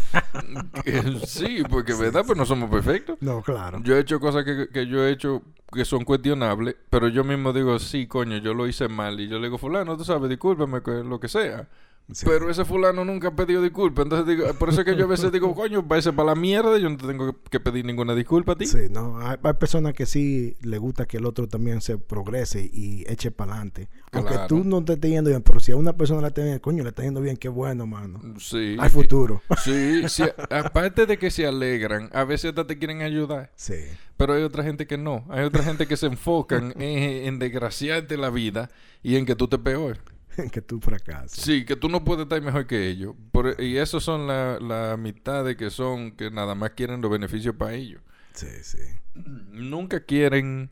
Que 0.84 1.02
sí, 1.26 1.64
porque 1.70 1.94
verdad, 1.94 2.24
pues 2.26 2.38
no 2.38 2.46
somos 2.46 2.70
perfectos. 2.70 3.18
No, 3.22 3.42
claro. 3.42 3.80
Yo 3.84 3.96
he 3.96 4.00
hecho 4.00 4.20
cosas 4.20 4.44
que, 4.44 4.68
que 4.70 4.88
yo 4.88 5.06
he 5.06 5.12
hecho 5.12 5.42
que 5.72 5.86
son 5.86 6.04
cuestionables, 6.04 6.76
pero 6.90 7.08
yo 7.08 7.24
mismo 7.24 7.54
digo, 7.54 7.78
sí, 7.80 8.08
coño, 8.08 8.38
yo 8.38 8.54
lo 8.54 8.68
hice 8.68 8.88
mal. 8.88 9.20
Y 9.20 9.28
yo 9.28 9.38
le 9.40 9.48
digo, 9.48 9.58
fulano, 9.58 9.98
tú 9.98 10.04
sabes, 10.04 10.30
discúlpame, 10.30 10.82
que 10.82 10.92
lo 11.04 11.20
que 11.20 11.28
sea. 11.28 11.68
Sí. 12.12 12.26
Pero 12.28 12.50
ese 12.50 12.66
fulano 12.66 13.06
nunca 13.06 13.30
ha 13.30 13.36
pedido 13.36 13.62
disculpas. 13.62 14.04
Entonces 14.04 14.28
digo, 14.28 14.54
por 14.56 14.70
eso 14.70 14.82
es 14.82 14.86
que 14.86 14.96
yo 14.96 15.06
a 15.06 15.08
veces 15.08 15.32
digo, 15.32 15.54
coño, 15.56 15.84
váyase 15.84 16.12
para 16.12 16.30
la 16.30 16.36
mierda, 16.36 16.78
yo 16.78 16.90
no 16.90 16.98
te 16.98 17.08
tengo 17.08 17.36
que 17.50 17.60
pedir 17.60 17.86
ninguna 17.86 18.14
disculpa 18.14 18.54
a 18.54 18.56
ti. 18.56 18.66
Sí, 18.66 18.88
no, 18.92 19.20
hay, 19.20 19.38
hay 19.42 19.54
personas 19.54 19.94
que 19.94 20.06
sí 20.06 20.56
le 20.62 20.78
gusta 20.78 21.06
que 21.06 21.18
el 21.18 21.26
otro 21.26 21.48
también 21.48 21.82
se 21.82 21.98
progrese 21.98 22.70
y 22.72 23.06
eche 23.08 23.32
para 23.32 23.54
adelante. 23.54 23.90
Aunque 24.12 24.36
tú 24.48 24.64
no 24.64 24.84
te 24.84 24.94
estés 24.94 25.12
yendo 25.12 25.30
bien, 25.30 25.42
pero 25.42 25.60
si 25.60 25.72
a 25.72 25.76
una 25.76 25.94
persona 25.94 26.22
le 26.22 26.28
está 26.28 26.44
bien, 26.44 26.60
coño, 26.60 26.84
le 26.84 26.90
está 26.90 27.04
yendo 27.04 27.22
bien, 27.22 27.38
qué 27.38 27.50
bueno, 27.50 27.88
mano. 27.88 28.20
Sí. 28.40 28.76
Hay 28.80 28.90
futuro. 28.90 29.42
Sí, 29.64 30.04
sí, 30.10 30.24
aparte 30.50 31.06
de 31.06 31.18
que 31.18 31.32
se 31.32 31.48
alegran, 31.48 32.10
a 32.12 32.26
veces 32.26 32.50
hasta 32.50 32.68
te 32.68 32.78
quieren 32.78 33.02
ayudar. 33.02 33.52
Sí. 33.56 33.76
Pero 34.18 34.34
hay 34.34 34.44
otra 34.44 34.64
gente 34.64 34.88
que 34.88 34.98
no. 34.98 35.26
Hay 35.30 35.46
otra 35.46 35.64
gente 35.64 35.88
que 35.88 35.96
se 35.96 36.08
enfocan 36.08 36.74
en, 36.78 37.26
en 37.26 37.40
desgraciarte 37.40 38.18
la 38.18 38.30
vida 38.30 38.70
y 39.02 39.16
en 39.16 39.26
que 39.26 39.36
tú 39.36 39.48
te 39.48 39.58
peor. 39.58 40.00
que 40.52 40.62
tú 40.62 40.80
fracasas. 40.80 41.32
Sí, 41.32 41.66
que 41.66 41.76
tú 41.76 41.90
no 41.90 42.04
puedes 42.04 42.24
estar 42.24 42.42
mejor 42.42 42.68
que 42.68 42.88
ellos. 42.88 43.16
Por- 43.32 43.60
y 43.62 43.78
esos 43.78 44.04
son 44.04 44.28
la, 44.28 44.60
la 44.60 44.98
mitad 44.98 45.44
de 45.46 45.56
que 45.56 45.70
son 45.70 46.12
que 46.12 46.32
nada 46.32 46.56
más 46.56 46.72
quieren 46.72 47.02
los 47.02 47.12
beneficios 47.12 47.56
para 47.56 47.74
ellos. 47.74 48.02
Sí, 48.34 48.48
sí. 48.62 48.78
Nunca 49.16 50.02
quieren 50.02 50.70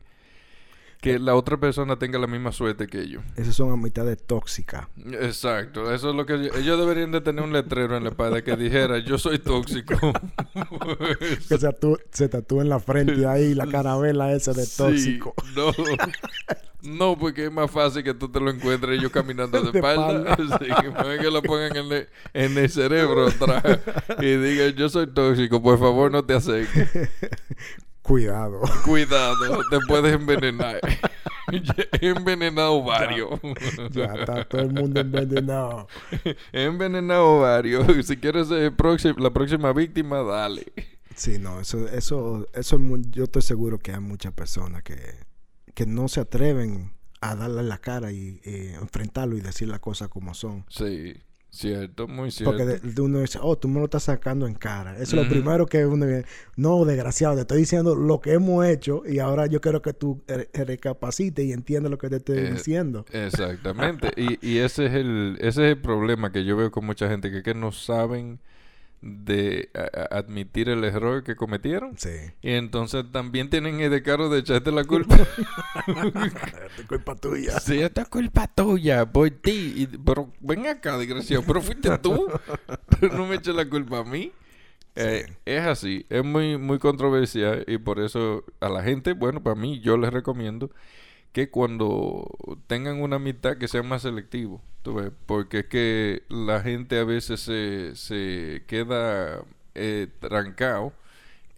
que 1.00 1.18
la 1.18 1.34
otra 1.34 1.58
persona 1.58 1.98
tenga 1.98 2.16
la 2.20 2.28
misma 2.28 2.52
suerte 2.52 2.86
que 2.86 3.00
ellos. 3.00 3.24
Esas 3.34 3.56
son 3.56 3.72
amistades 3.72 4.22
tóxicas. 4.24 4.86
Exacto, 5.04 5.92
eso 5.92 6.10
es 6.10 6.14
lo 6.14 6.24
que 6.26 6.34
ellos, 6.34 6.56
ellos 6.56 6.78
deberían 6.78 7.10
de 7.10 7.20
tener 7.20 7.42
un 7.42 7.52
letrero 7.52 7.96
en 7.96 8.04
la 8.04 8.10
espalda 8.10 8.42
que 8.44 8.56
dijera 8.56 8.98
yo 9.00 9.18
soy 9.18 9.40
tóxico. 9.40 9.94
Que 11.48 11.58
se, 11.58 11.58
tatú- 11.58 12.00
se 12.12 12.28
tatúa 12.28 12.62
en 12.62 12.68
la 12.68 12.78
frente 12.78 13.26
ahí 13.26 13.52
la 13.54 13.66
carabela 13.70 14.32
esa 14.32 14.52
de 14.52 14.64
Sí, 14.64 14.76
tóxico. 14.76 15.34
no, 15.56 15.72
no, 16.82 17.16
porque 17.18 17.46
es 17.46 17.52
más 17.52 17.70
fácil 17.70 18.02
que 18.02 18.14
tú 18.14 18.28
te 18.28 18.40
lo 18.40 18.50
encuentres 18.50 18.98
ellos 18.98 19.10
caminando 19.12 19.60
de, 19.62 19.72
De 19.72 19.78
espalda. 19.78 20.36
Sí, 20.58 20.66
mejor 20.68 21.18
que 21.18 21.30
lo 21.30 21.42
pongan 21.42 21.76
en 21.76 21.92
el, 21.92 22.08
en 22.34 22.58
el 22.58 22.68
cerebro 22.70 23.28
atrás 23.28 23.80
y 24.20 24.36
digan 24.36 24.72
yo 24.74 24.88
soy 24.88 25.06
tóxico, 25.06 25.62
por 25.62 25.78
favor 25.78 26.10
no 26.10 26.24
te 26.24 26.34
acerques. 26.34 26.88
Cuidado. 28.02 28.60
Cuidado, 28.84 29.60
te 29.70 29.78
puedes 29.86 30.12
envenenar. 30.12 30.80
He 32.00 32.08
envenenado 32.08 32.82
varios. 32.82 33.30
ya 33.92 34.06
está 34.06 34.44
todo 34.44 34.62
el 34.62 34.72
mundo 34.72 35.00
envenenado. 35.00 35.86
He 36.52 36.64
envenenado 36.64 37.40
varios. 37.40 38.04
Si 38.04 38.16
quieres 38.16 38.48
ser 38.48 38.74
próximo- 38.74 39.14
la 39.20 39.30
próxima 39.30 39.72
víctima, 39.72 40.20
dale. 40.22 40.72
Sí, 41.14 41.38
no, 41.38 41.60
eso, 41.60 41.86
eso, 41.88 42.44
eso 42.54 42.80
yo 43.10 43.24
estoy 43.24 43.42
seguro 43.42 43.78
que 43.78 43.92
hay 43.92 44.00
muchas 44.00 44.32
personas 44.32 44.82
que, 44.82 44.96
que 45.74 45.86
no 45.86 46.08
se 46.08 46.20
atreven 46.20 46.92
a 47.20 47.36
darle 47.36 47.62
la 47.62 47.78
cara 47.78 48.12
y 48.12 48.40
eh, 48.44 48.74
enfrentarlo 48.80 49.36
y 49.36 49.40
decir 49.40 49.68
las 49.68 49.80
cosas 49.80 50.08
como 50.08 50.34
son. 50.34 50.64
Sí, 50.68 51.14
Cierto, 51.54 52.08
muy 52.08 52.30
cierto. 52.30 52.50
Porque 52.56 52.64
de- 52.64 52.80
de 52.80 53.02
uno 53.02 53.20
dice, 53.20 53.38
oh, 53.42 53.58
tú 53.58 53.68
me 53.68 53.78
lo 53.78 53.84
estás 53.84 54.04
sacando 54.04 54.46
en 54.46 54.54
cara. 54.54 54.92
Eso 54.96 55.02
es 55.02 55.22
lo 55.22 55.28
primero 55.28 55.66
que 55.66 55.84
uno 55.84 56.06
dice, 56.06 56.24
no, 56.56 56.82
desgraciado, 56.86 57.34
te 57.34 57.42
estoy 57.42 57.58
diciendo 57.58 57.94
lo 57.94 58.22
que 58.22 58.32
hemos 58.32 58.64
hecho 58.64 59.02
y 59.06 59.18
ahora 59.18 59.46
yo 59.46 59.60
quiero 59.60 59.82
que 59.82 59.92
tú 59.92 60.22
re- 60.26 60.48
recapacites 60.54 61.44
y 61.44 61.52
entiendas 61.52 61.90
lo 61.90 61.98
que 61.98 62.08
te 62.08 62.16
estoy 62.16 62.38
Eh, 62.38 62.50
diciendo. 62.52 63.04
Exactamente. 63.12 64.12
y, 64.16 64.38
y 64.46 64.58
ese 64.60 64.86
es 64.86 64.94
el 64.94 65.36
ese 65.40 65.48
es 65.66 65.76
el 65.76 65.80
problema 65.82 66.32
que 66.32 66.44
yo 66.46 66.56
veo 66.56 66.70
con 66.70 66.86
mucha 66.86 67.06
gente 67.10 67.30
que, 67.30 67.42
que 67.42 67.54
no 67.54 67.70
saben 67.70 68.40
de 69.02 69.68
a- 69.74 70.14
a- 70.14 70.18
admitir 70.20 70.68
el 70.68 70.84
error 70.84 71.24
que 71.24 71.34
cometieron. 71.36 71.98
Sí. 71.98 72.10
Y 72.40 72.52
entonces 72.52 73.04
también 73.12 73.50
tienen 73.50 73.80
el 73.80 73.90
descaro 73.90 74.28
de 74.28 74.38
echarte 74.38 74.70
la 74.72 74.84
culpa. 74.86 75.16
Es 76.78 76.86
culpa 76.86 77.14
tuya. 77.16 77.58
Sí, 77.60 77.80
esta 77.80 78.02
es 78.02 78.08
culpa 78.08 78.46
tuya, 78.48 79.04
por 79.10 79.28
ti. 79.30 79.74
Y- 79.76 79.86
pero 79.98 80.32
ven 80.40 80.66
acá, 80.66 80.96
desgraciado, 80.98 81.42
pero 81.46 81.60
fuiste 81.62 81.98
tú. 81.98 82.28
Pero 83.00 83.16
no 83.16 83.26
me 83.26 83.36
eches 83.36 83.54
la 83.54 83.68
culpa 83.68 83.98
a 83.98 84.04
mí. 84.04 84.32
Eh, 84.94 85.24
es 85.46 85.62
así, 85.62 86.04
es 86.10 86.22
muy, 86.22 86.58
muy 86.58 86.78
controversial 86.78 87.64
y 87.66 87.78
por 87.78 87.98
eso 87.98 88.44
a 88.60 88.68
la 88.68 88.82
gente, 88.82 89.14
bueno, 89.14 89.42
para 89.42 89.56
mí, 89.56 89.80
yo 89.80 89.96
les 89.96 90.12
recomiendo 90.12 90.70
que 91.32 91.50
cuando 91.50 92.26
tengan 92.66 93.00
una 93.00 93.16
amistad 93.16 93.56
que 93.58 93.68
sean 93.68 93.88
más 93.88 94.02
selectivos, 94.02 94.60
tú 94.82 94.94
ves, 94.94 95.12
porque 95.26 95.60
es 95.60 95.66
que 95.66 96.22
la 96.28 96.60
gente 96.60 96.98
a 96.98 97.04
veces 97.04 97.40
se, 97.40 97.96
se 97.96 98.64
queda 98.66 99.44
eh, 99.74 100.08
trancado 100.20 100.92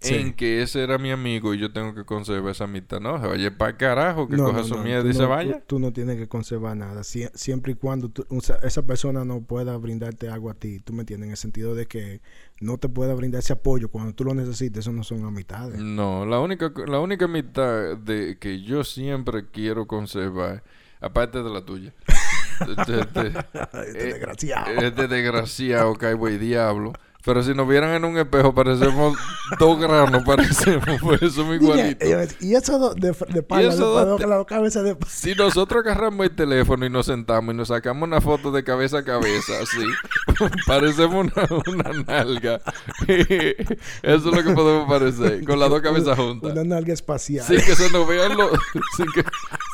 Sí. 0.05 0.15
en 0.17 0.33
que 0.35 0.63
ese 0.63 0.83
era 0.83 0.99
mi 0.99 1.11
amigo 1.11 1.55
y 1.55 1.59
yo 1.59 1.73
tengo 1.73 1.95
que 1.95 2.05
conservar 2.05 2.53
esa 2.53 2.65
amistad. 2.65 3.01
No, 3.01 3.21
se 3.21 3.27
vaya 3.27 3.57
para 3.57 3.77
carajo, 3.77 4.29
que 4.29 4.37
No, 4.37 4.45
coja 4.47 4.59
no, 4.59 4.65
su 4.65 4.75
no, 4.77 4.83
mierda 4.85 5.09
y 5.09 5.15
se 5.15 5.25
vaya. 5.25 5.55
Tú, 5.61 5.65
tú 5.67 5.79
no 5.79 5.93
tienes 5.93 6.17
que 6.17 6.29
conservar 6.29 6.77
nada. 6.77 7.03
Sie- 7.03 7.31
siempre 7.35 7.73
y 7.73 7.75
cuando 7.75 8.09
tú- 8.11 8.27
o 8.29 8.41
sea, 8.41 8.57
esa 8.63 8.83
persona 8.83 9.25
no 9.25 9.41
pueda 9.43 9.77
brindarte 9.77 10.29
algo 10.29 10.51
a 10.51 10.55
ti, 10.55 10.81
tú 10.81 10.93
me 10.93 11.01
entiendes, 11.01 11.27
en 11.27 11.31
el 11.33 11.37
sentido 11.37 11.75
de 11.75 11.87
que 11.87 12.21
no 12.61 12.79
te 12.79 12.89
pueda 12.89 13.15
brindar 13.15 13.41
ese 13.41 13.53
apoyo 13.55 13.89
cuando 13.89 14.13
tú 14.15 14.25
lo 14.25 14.35
necesites, 14.35 14.81
eso 14.81 14.93
no 14.93 15.03
son 15.05 15.25
amistades. 15.25 15.81
No, 15.81 16.25
la 16.27 16.39
única, 16.41 16.73
la 16.87 17.01
única 17.01 17.25
amistad 17.27 17.97
de 17.97 18.39
que 18.39 18.63
yo 18.63 18.85
siempre 18.85 19.47
quiero 19.51 19.87
conservar, 19.87 20.63
aparte 21.01 21.43
de 21.43 21.51
la 21.51 21.65
tuya, 21.65 21.93
este, 22.69 23.01
este, 23.01 23.27
Este 23.29 24.09
eh, 24.09 24.13
desgraciado. 24.13 24.67
este 24.81 25.09
desgraciado, 25.09 25.95
caibo 25.95 26.29
y 26.29 26.39
diablo. 26.39 26.93
Pero 27.25 27.43
si 27.43 27.55
nos 27.55 27.67
vieran 27.67 27.91
en 27.95 28.05
un 28.05 28.19
espejo, 28.19 28.55
parecemos 28.55 29.17
dos 29.59 29.81
granos, 29.81 30.23
parecemos, 30.25 30.85
pues 31.01 31.33
somos 31.33 31.59
Dije, 31.59 31.65
igualitos. 31.65 32.09
ellos- 32.09 32.37
y 32.41 32.55
eso 32.55 32.95
de, 32.95 33.17
de 33.33 33.43
pala, 33.43 33.73
eso 33.73 34.17
de, 34.19 34.27
la 34.27 34.45
cabeza 34.45 34.83
de 34.83 34.95
Si 35.09 35.35
nosotros 35.35 35.83
agarramos 35.85 36.27
el 36.27 36.37
teléfono 36.37 36.85
y 36.85 36.91
nos 36.91 37.07
sentamos 37.07 37.55
y 37.55 37.57
nos 37.57 37.69
sacamos 37.69 38.07
una 38.07 38.21
foto 38.21 38.51
de 38.53 38.63
cabeza 38.63 38.99
a 38.99 39.05
cabeza, 39.05 39.55
así, 39.63 40.47
parecemos 40.67 41.27
una, 41.35 41.49
una 41.67 42.03
nalga. 42.07 42.61
Eso 43.09 43.59
es 44.03 44.25
lo 44.25 44.43
que 44.45 44.51
podemos 44.53 44.87
parecer, 44.89 45.45
con 45.45 45.59
las 45.59 45.71
dos 45.71 45.81
cabezas 45.81 46.19
juntas. 46.19 46.53
una 46.53 46.65
nalga 46.65 46.93
espacial. 46.93 47.45
Sin 47.47 47.57
que 47.57 47.75
se 47.75 47.91
nos 47.91 48.07
vean 48.07 48.37
los... 48.37 48.51
sin, 48.97 49.07
que, 49.13 49.25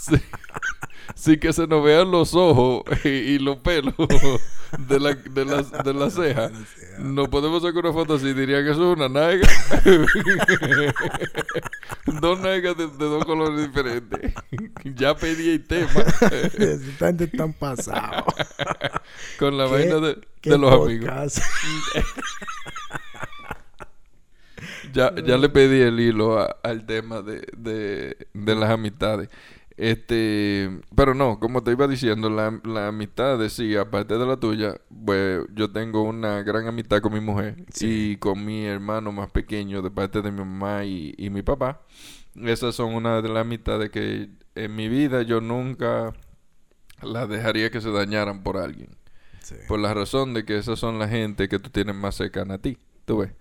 sin- 0.03 0.23
sin 1.15 1.39
que 1.41 1.53
se 1.53 1.67
nos 1.67 1.83
vean 1.85 2.11
los 2.11 2.35
ojos 2.35 2.83
y, 3.05 3.09
y 3.09 3.39
los 3.39 3.59
pelos 3.59 3.95
de 4.89 5.01
la, 5.01 5.15
de 5.15 5.45
las 5.45 5.71
de 5.85 5.95
la 5.95 6.11
ceja. 6.11 6.51
No 6.99 7.29
podemos 7.31 7.63
sacar 7.63 7.85
una 7.85 7.93
foto 7.93 8.15
así. 8.15 8.33
Diría 8.35 8.63
que 8.63 8.71
eso 8.71 8.93
es 8.93 8.97
una 8.99 9.09
nalga. 9.09 9.49
dos 12.21 12.41
nalgas 12.41 12.77
de, 12.77 12.87
de 12.87 13.05
dos 13.05 13.25
colores 13.25 13.67
diferentes. 13.67 14.35
ya 14.85 15.15
pedí 15.17 15.51
el 15.51 15.65
tema 15.67 15.91
Esta 16.59 17.07
gente 17.07 17.27
tan 17.29 17.53
pasado. 17.53 18.25
con 19.39 19.57
la 19.57 19.65
¿Qué- 19.67 19.71
vaina 19.73 19.95
de, 19.97 20.19
de 20.43 20.59
los 20.59 20.73
amigos. 20.73 21.41
Ya, 24.93 25.15
ya 25.25 25.39
le 25.39 25.49
pedí 25.49 25.81
el 25.81 25.99
hilo 26.01 26.39
a- 26.39 26.57
al 26.63 26.85
tema 26.85 27.23
de, 27.23 27.47
de, 27.57 28.17
de 28.35 28.55
las 28.55 28.71
amistades. 28.71 29.31
Este, 29.83 30.69
pero 30.95 31.15
no, 31.15 31.41
como 31.41 31.63
te 31.63 31.71
iba 31.71 31.89
diciendo, 31.89 32.29
la, 32.29 32.61
la 32.65 32.89
amistad 32.89 33.39
de 33.39 33.49
sí, 33.49 33.75
aparte 33.77 34.19
de 34.19 34.27
la 34.27 34.37
tuya, 34.37 34.75
pues 35.07 35.41
yo 35.55 35.73
tengo 35.73 36.03
una 36.03 36.43
gran 36.43 36.67
amistad 36.67 37.01
con 37.01 37.15
mi 37.15 37.21
mujer 37.21 37.65
Sí. 37.73 38.11
y 38.13 38.17
con 38.19 38.45
mi 38.45 38.67
hermano 38.67 39.11
más 39.11 39.31
pequeño 39.31 39.81
de 39.81 39.91
parte 39.91 40.21
de 40.21 40.33
mi 40.33 40.41
mamá 40.41 40.85
y, 40.85 41.15
y 41.17 41.31
mi 41.31 41.41
papá. 41.41 41.81
Esas 42.35 42.75
son 42.75 42.95
una 42.95 43.23
de 43.23 43.31
las 43.31 43.41
amistades 43.41 43.89
que 43.89 44.29
en 44.55 44.77
mi 44.77 44.89
vida 44.91 45.23
yo 45.23 45.41
nunca 45.41 46.13
las 47.01 47.27
dejaría 47.31 47.71
que 47.71 47.81
se 47.81 47.91
dañaran 47.91 48.43
por 48.43 48.59
alguien. 48.59 48.91
Sí. 49.41 49.55
Por 49.67 49.81
la 49.81 49.95
razón 49.95 50.35
de 50.35 50.45
que 50.45 50.59
esas 50.59 50.79
son 50.79 50.99
la 50.99 51.09
gente 51.09 51.49
que 51.49 51.59
tú 51.59 51.71
tienes 51.71 51.95
más 51.97 52.17
cercana 52.17 52.55
a 52.57 52.59
ti. 52.59 52.77
¿Tú 53.07 53.17
ves? 53.21 53.33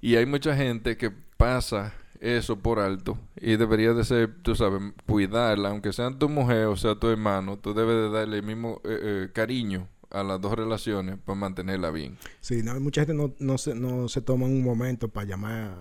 Y 0.00 0.16
hay 0.16 0.24
mucha 0.24 0.56
gente 0.56 0.96
que 0.96 1.10
pasa 1.36 1.92
eso 2.22 2.56
por 2.56 2.78
alto 2.78 3.18
y 3.40 3.56
debería 3.56 3.92
de 3.92 4.04
ser, 4.04 4.32
tú 4.42 4.54
sabes, 4.54 4.80
cuidarla, 5.06 5.70
aunque 5.70 5.92
sean 5.92 6.18
tu 6.18 6.28
mujer 6.28 6.66
o 6.66 6.76
sea 6.76 6.94
tu 6.94 7.08
hermano, 7.08 7.58
tú 7.58 7.74
debes 7.74 7.96
de 7.96 8.10
darle 8.10 8.38
el 8.38 8.42
mismo 8.44 8.80
eh, 8.84 8.98
eh, 9.02 9.28
cariño 9.32 9.88
a 10.10 10.22
las 10.22 10.40
dos 10.40 10.52
relaciones 10.52 11.18
para 11.18 11.38
mantenerla 11.38 11.90
bien. 11.90 12.16
Sí, 12.40 12.62
no, 12.62 12.78
mucha 12.80 13.00
gente 13.02 13.14
no, 13.14 13.34
no, 13.38 13.58
se, 13.58 13.74
no 13.74 14.08
se 14.08 14.20
toma 14.20 14.46
un 14.46 14.62
momento 14.62 15.08
para 15.08 15.26
llamar 15.26 15.74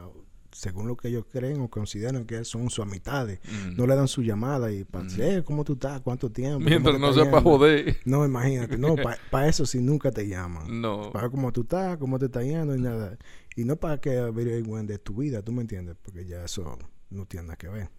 según 0.51 0.88
lo 0.88 0.95
que 0.98 1.07
ellos 1.07 1.25
creen 1.31 1.62
o 1.62 1.69
consideran 1.69 2.25
que 2.25 2.43
son 2.43 2.69
sus 2.69 2.86
amistades. 2.86 3.39
Mm. 3.50 3.77
No 3.77 3.88
le 3.88 3.95
dan 3.95 4.07
su 4.07 4.21
llamada 4.21 4.71
y 4.71 4.83
para 4.83 5.05
decir, 5.05 5.24
"Eh, 5.24 5.43
¿cómo 5.43 5.63
tú 5.63 5.74
estás? 5.74 6.01
¿Cuánto 6.01 6.29
tiempo? 6.29 6.60
¿Cómo 6.60 6.69
Mientras 6.69 7.00
no 7.00 7.13
sea 7.13 7.25
para 7.25 7.38
yendo?" 7.38 7.50
joder. 7.50 7.98
No, 8.05 8.25
imagínate. 8.25 8.77
No, 8.77 8.95
para 8.95 9.48
eso 9.48 9.65
sí 9.65 9.79
nunca 9.79 10.12
te 10.12 10.27
llaman. 10.27 10.81
No. 10.81 11.12
Para 11.12 11.29
cómo 11.29 11.51
tú 11.51 11.62
estás, 11.62 11.98
cómo 11.98 12.19
te 12.19 12.25
está 12.25 12.43
yendo 12.43 12.75
y 12.75 12.81
nada. 12.81 13.17
Y 13.55 13.65
no 13.65 13.75
para 13.75 14.00
que 14.00 14.17
averigüen 14.17 14.88
de 14.88 14.98
tu 14.98 15.15
vida, 15.15 15.41
¿tú 15.41 15.51
me 15.51 15.62
entiendes? 15.62 15.98
Porque 16.01 16.25
ya 16.25 16.43
eso 16.43 16.77
no 17.10 17.25
tiene 17.25 17.48
nada 17.48 17.58
que 17.58 17.67
ver. 17.67 17.89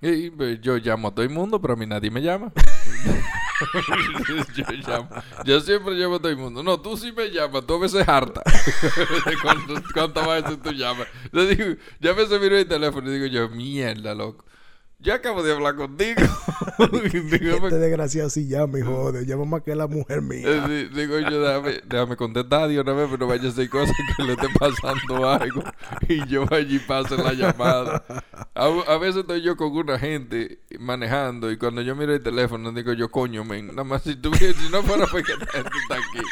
Y, 0.00 0.30
pues, 0.30 0.60
yo 0.60 0.78
llamo 0.78 1.08
a 1.08 1.14
todo 1.14 1.22
el 1.22 1.30
mundo, 1.30 1.60
pero 1.60 1.74
a 1.74 1.76
mí 1.76 1.86
nadie 1.86 2.10
me 2.10 2.20
llama. 2.20 2.52
yo 4.56 4.64
llamo. 4.84 5.08
Yo 5.44 5.60
siempre 5.60 5.94
llamo 5.94 6.16
a 6.16 6.18
todo 6.18 6.30
el 6.30 6.38
mundo. 6.38 6.64
No, 6.64 6.80
tú 6.80 6.96
sí 6.96 7.12
me 7.12 7.30
llamas, 7.30 7.64
tú 7.64 7.74
a 7.74 7.78
veces 7.78 8.08
harta. 8.08 8.42
¿Cuántas 9.94 10.26
veces 10.26 10.60
tú 10.60 10.72
llamas? 10.72 11.06
Yo 11.32 11.46
digo, 11.46 11.76
ya 12.00 12.10
a 12.10 12.14
veces 12.14 12.40
miro 12.40 12.56
el 12.56 12.66
teléfono 12.66 13.08
y 13.08 13.14
digo 13.14 13.26
yo, 13.26 13.48
mierda, 13.48 14.12
loco. 14.12 14.44
Yo 15.02 15.14
acabo 15.14 15.42
de 15.42 15.52
hablar 15.52 15.74
contigo. 15.76 16.20
Digo, 17.02 17.66
Este 17.66 17.78
desgraciado 17.78 18.30
sí 18.30 18.46
llama 18.48 18.78
y 18.78 18.82
jode. 18.82 19.26
Llama 19.26 19.44
más 19.44 19.62
que 19.62 19.74
la 19.74 19.86
mujer 19.86 20.22
mía. 20.22 20.42
eh, 20.44 20.62
di- 20.68 21.00
Digo 21.00 21.18
yo, 21.18 21.40
déjame, 21.42 21.80
déjame 21.86 22.16
contestar 22.16 22.68
de 22.68 22.80
una 22.80 22.92
vez, 22.92 23.08
pero 23.10 23.26
vaya 23.26 23.48
a 23.48 23.52
ser 23.52 23.68
cosas 23.68 23.94
que 24.16 24.22
le 24.22 24.32
esté 24.34 24.46
pasando 24.58 25.28
algo 25.28 25.62
y 26.08 26.26
yo 26.28 26.44
allí 26.52 26.78
pase 26.78 27.16
la 27.16 27.32
llamada. 27.32 28.04
A, 28.54 28.64
a 28.66 28.98
veces 28.98 29.22
estoy 29.22 29.42
yo 29.42 29.56
con 29.56 29.72
una 29.76 29.98
gente 29.98 30.60
manejando 30.78 31.50
y 31.50 31.56
cuando 31.58 31.82
yo 31.82 31.94
miro 31.96 32.14
el 32.14 32.22
teléfono 32.22 32.72
digo 32.72 32.92
yo, 32.92 33.10
coño, 33.10 33.44
men, 33.44 33.68
nada 33.68 33.84
más 33.84 34.02
si, 34.02 34.14
tú, 34.16 34.32
si 34.34 34.54
no 34.70 34.82
fuera 34.82 35.06
porque 35.10 35.32
esta 35.32 35.46
gente 35.46 35.70
está 35.82 35.96
aquí. 35.96 36.26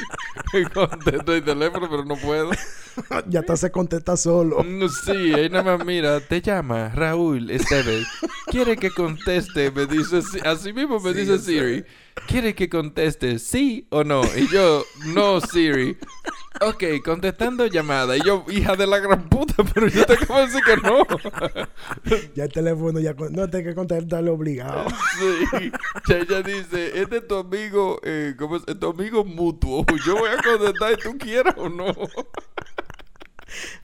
Contesto 0.74 1.34
el 1.34 1.44
teléfono, 1.44 1.88
pero 1.90 2.04
no 2.04 2.16
puedo. 2.16 2.50
ya 3.28 3.40
está 3.40 3.56
se 3.56 3.70
contesta 3.70 4.16
solo. 4.16 4.64
Sí, 5.04 5.32
ahí 5.32 5.48
nada 5.48 5.76
más 5.76 5.86
mira, 5.86 6.20
te 6.20 6.40
llama 6.40 6.88
Raúl 6.90 7.50
Esteves. 7.50 8.06
¿Quiere 8.46 8.76
que 8.76 8.90
conteste? 8.90 9.70
Me 9.70 9.86
dice, 9.86 10.20
así 10.44 10.72
mismo 10.72 10.98
me 11.00 11.12
Sí, 11.12 11.20
dice 11.20 11.38
sé. 11.38 11.86
¿Quiere 12.26 12.54
que 12.54 12.68
conteste 12.68 13.38
sí 13.38 13.86
o 13.90 14.04
no? 14.04 14.22
Y 14.36 14.46
yo, 14.48 14.84
no, 15.14 15.40
Siri. 15.40 15.96
Ok, 16.60 16.84
contestando 17.04 17.66
llamada. 17.66 18.16
Y 18.16 18.20
yo, 18.22 18.44
hija 18.50 18.76
de 18.76 18.86
la 18.86 18.98
gran 18.98 19.28
puta, 19.28 19.54
pero 19.74 19.88
yo 19.88 20.04
te 20.04 20.12
acabo 20.12 20.38
de 20.40 20.46
decir 20.46 20.60
que 20.64 20.76
no. 20.76 21.04
Ya 22.34 22.44
el 22.44 22.52
teléfono 22.52 23.00
ya 23.00 23.14
con- 23.14 23.32
no 23.32 23.48
te 23.48 23.62
que 23.64 23.74
contestarle 23.74 24.30
obligado. 24.30 24.86
Sí. 25.18 25.72
Ya 26.08 26.18
ella 26.18 26.42
dice, 26.42 27.00
este 27.00 27.18
es 27.18 27.26
tu 27.28 27.36
amigo, 27.36 28.00
eh, 28.04 28.34
¿cómo 28.38 28.56
es? 28.56 28.62
Es 28.66 28.78
tu 28.78 28.90
amigo 28.90 29.24
mutuo. 29.24 29.84
Yo 30.06 30.16
voy 30.16 30.28
a 30.30 30.36
contestar, 30.42 30.96
¿tú 30.98 31.16
quieres 31.18 31.54
o 31.56 31.68
no? 31.68 31.86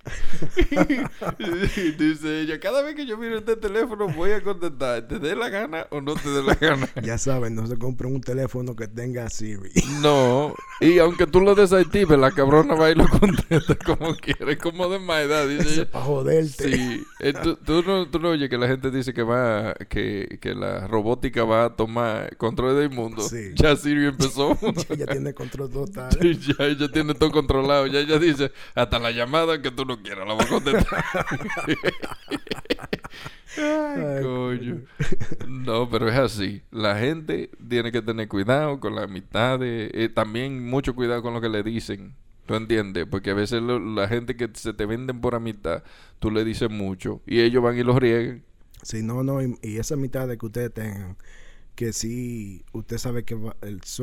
dice 1.99 2.41
ella, 2.41 2.61
cada 2.61 2.83
vez 2.83 2.95
que 2.95 3.07
yo 3.07 3.17
miro 3.17 3.39
este 3.39 3.57
teléfono 3.57 4.09
voy 4.09 4.33
a 4.33 4.43
contestar, 4.43 5.07
¿te 5.09 5.19
dé 5.19 5.35
la 5.35 5.49
gana 5.49 5.87
o 5.91 6.01
no 6.01 6.15
te 6.15 6.29
dé 6.31 6.43
la 6.43 6.55
gana? 6.55 6.89
Ya 7.03 7.19
saben, 7.19 7.55
no 7.55 7.67
se 7.67 7.77
compren 7.77 8.15
un 8.15 8.21
teléfono 8.21 8.75
que 8.75 8.89
tenga 8.89 9.29
Siri. 9.31 9.71
No, 10.01 10.55
y 10.81 10.99
aunque 10.99 11.27
tú 11.27 11.41
lo 11.41 11.55
desactives, 11.55 12.19
la 12.19 12.31
cabrona 12.31 12.75
va 12.75 12.91
y 12.91 12.95
lo 12.95 13.09
contesta 13.09 13.75
como 13.77 14.15
quiere, 14.17 14.59
como 14.59 14.89
de 14.89 14.99
más 14.99 15.23
edad, 15.23 15.47
dice 15.49 15.87
para 15.87 16.05
joderte. 16.05 16.71
Sí, 16.77 17.03
Eh, 17.21 17.33
tú, 17.33 17.57
tú 17.57 17.83
no, 17.83 18.09
tú 18.09 18.19
no 18.19 18.31
oyes 18.31 18.51
que 18.51 18.59
la 18.59 18.69
gente 18.69 18.91
dice 18.91 19.13
que 19.15 19.23
va, 19.23 19.75
que, 19.89 20.39
que 20.41 20.55
la 20.55 20.87
robótica 20.87 21.45
va 21.45 21.65
a 21.67 21.77
tomar 21.77 22.37
control 22.37 22.77
del 22.77 22.91
mundo. 22.91 23.23
Sí. 23.23 23.53
Ya 23.55 23.75
Siri 23.77 24.07
empezó. 24.07 24.57
Ella 24.91 25.07
tiene 25.07 25.33
control 25.35 25.71
total. 25.71 26.11
Sí, 26.21 26.39
ya 26.39 26.65
ella 26.67 26.89
tiene 26.93 27.15
todo 27.15 27.31
controlado. 27.31 27.87
Ya 27.87 28.01
ella 28.01 28.19
dice, 28.19 28.53
hasta 28.75 28.99
la 28.99 29.11
llamada 29.11 29.56
que 29.63 29.71
tú 29.71 29.85
no 29.85 30.03
quieras, 30.03 30.27
la 30.27 30.35
voy 30.35 30.45
a 30.45 30.49
contestar. 30.49 31.05
Ay, 33.59 34.23
coño. 34.23 34.83
No, 35.49 35.89
pero 35.89 36.09
es 36.09 36.17
así. 36.17 36.63
La 36.71 36.99
gente 36.99 37.51
tiene 37.69 37.91
que 37.91 38.03
tener 38.03 38.29
cuidado 38.29 38.81
con 38.81 38.95
la 38.95 39.05
amistad. 39.05 39.61
Eh, 39.63 40.11
también 40.15 40.69
mucho 40.69 40.95
cuidado 40.95 41.23
con 41.23 41.35
lo 41.35 41.41
que 41.41 41.49
le 41.49 41.63
dicen. 41.63 42.15
¿Tú 42.47 42.55
entiendes? 42.55 43.07
Porque 43.11 43.31
a 43.31 43.35
veces 43.35 43.61
la 43.63 44.07
gente 44.09 44.37
que 44.37 44.49
se 44.55 44.73
te 44.73 44.87
venden 44.87 45.21
por 45.21 45.35
amistad, 45.35 45.83
tú 46.21 46.31
le 46.31 46.45
dices 46.45 46.71
mucho 46.71 47.21
y 47.27 47.41
ellos 47.41 47.63
van 47.63 47.77
y 47.77 47.83
los 47.83 47.97
rieguen. 47.97 48.45
Sí, 48.83 49.03
no, 49.03 49.25
no. 49.25 49.43
Y, 49.43 49.57
esa 49.63 49.95
amistad 49.95 50.29
de 50.29 50.39
que 50.39 50.47
ustedes 50.47 50.73
tengan, 50.73 51.17
que 51.75 51.93
sí, 51.93 52.65
usted 52.73 52.99
sabe 52.99 53.25
que 53.25 53.37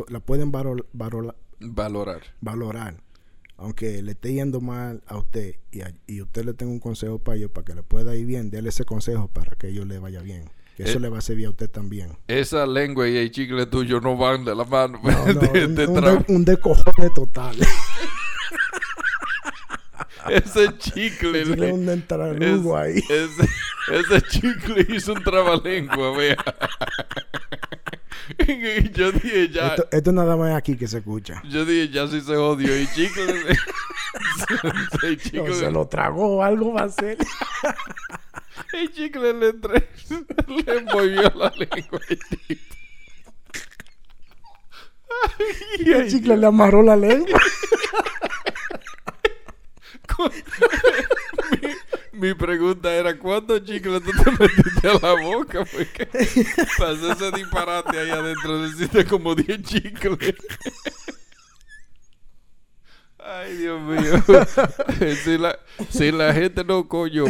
la 0.09 0.19
pueden 0.19 0.51
valorar. 0.51 1.35
Valorar 2.41 2.95
aunque 3.57 4.01
le 4.01 4.11
esté 4.11 4.33
yendo 4.33 4.61
mal 4.61 5.03
a 5.07 5.17
usted 5.17 5.55
y, 6.07 6.21
usted 6.21 6.45
le 6.45 6.53
tenga 6.53 6.71
un 6.71 6.79
consejo 6.79 7.19
para 7.19 7.37
ellos, 7.37 7.51
para 7.51 7.65
que 7.65 7.75
le 7.75 7.83
pueda 7.83 8.15
ir 8.15 8.25
bien, 8.25 8.49
déle 8.49 8.69
ese 8.69 8.85
consejo 8.85 9.27
para 9.27 9.55
que 9.55 9.67
ellos 9.69 9.85
le 9.87 9.99
vaya 9.99 10.21
bien. 10.21 10.49
Que 10.75 10.83
eso 10.83 10.97
eh, 10.97 11.01
le 11.01 11.09
va 11.09 11.19
a 11.19 11.21
servir 11.21 11.45
a 11.45 11.51
usted 11.51 11.69
también. 11.69 12.17
Esa 12.27 12.65
lengua 12.65 13.07
y 13.07 13.15
el 13.17 13.29
chicle 13.29 13.67
tuyo 13.67 14.01
no 14.01 14.17
van 14.17 14.43
de 14.43 14.55
la 14.55 14.65
mano. 14.65 14.99
No, 15.03 15.33
no, 15.33 15.41
un, 16.27 16.45
de, 16.45 16.57
un, 16.57 17.13
total. 17.13 17.55
ese 20.29 20.75
chicle. 20.79 21.43
Un 21.71 21.89
entrarugo 21.89 22.75
ahí. 22.75 22.97
Ese, 22.97 23.47
ese 23.91 24.21
chicle 24.29 24.87
hizo 24.95 25.13
un 25.13 25.23
trabalengua, 25.23 26.17
vea. 26.17 26.37
yo 28.93 29.11
dije 29.11 29.49
ya. 29.49 29.75
Esto, 29.91 30.11
nada 30.11 30.35
más 30.35 30.55
aquí 30.55 30.75
que 30.75 30.87
se 30.87 30.99
escucha. 30.99 31.41
Yo 31.49 31.65
dije 31.65 31.89
ya 31.89 32.07
si 32.07 32.21
se 32.21 32.35
odió. 32.35 32.79
Y 32.79 32.87
chico. 32.87 33.21
chico 35.23 35.53
se 35.53 35.71
lo 35.71 35.87
tragó, 35.87 36.43
algo 36.43 36.73
va 36.73 36.83
a 36.83 36.89
ser. 36.89 37.17
el 38.73 38.91
chico 38.93 39.19
le, 39.19 39.33
le, 39.33 39.53
le 39.53 40.77
envolvió 40.77 41.31
la 41.35 41.51
lengua. 41.57 41.99
y 45.79 45.91
el 45.91 46.09
chicle 46.09 46.37
le 46.37 46.47
amarró 46.47 46.83
la 46.83 46.95
lengua. 46.95 47.39
Mi, 52.23 52.33
pregunta 52.33 52.93
era: 52.93 53.17
¿cuántos 53.17 53.63
chicles 53.63 54.01
tú 54.03 54.11
te 54.11 54.31
metiste 54.31 54.87
a 54.87 54.93
la 54.93 55.21
boca? 55.21 55.65
Porque 55.71 56.07
pasó 56.77 57.11
ese 57.11 57.31
disparate 57.31 57.97
ahí 57.97 58.09
adentro. 58.09 58.61
Necesitas 58.61 59.05
como 59.05 59.35
10 59.35 59.61
chicles. 59.63 60.35
Ay, 63.19 63.57
Dios 63.57 63.81
mío. 63.81 64.23
si, 65.23 65.37
la, 65.37 65.59
si 65.89 66.11
la 66.11 66.33
gente 66.33 66.63
no 66.63 66.87
coño 66.87 67.25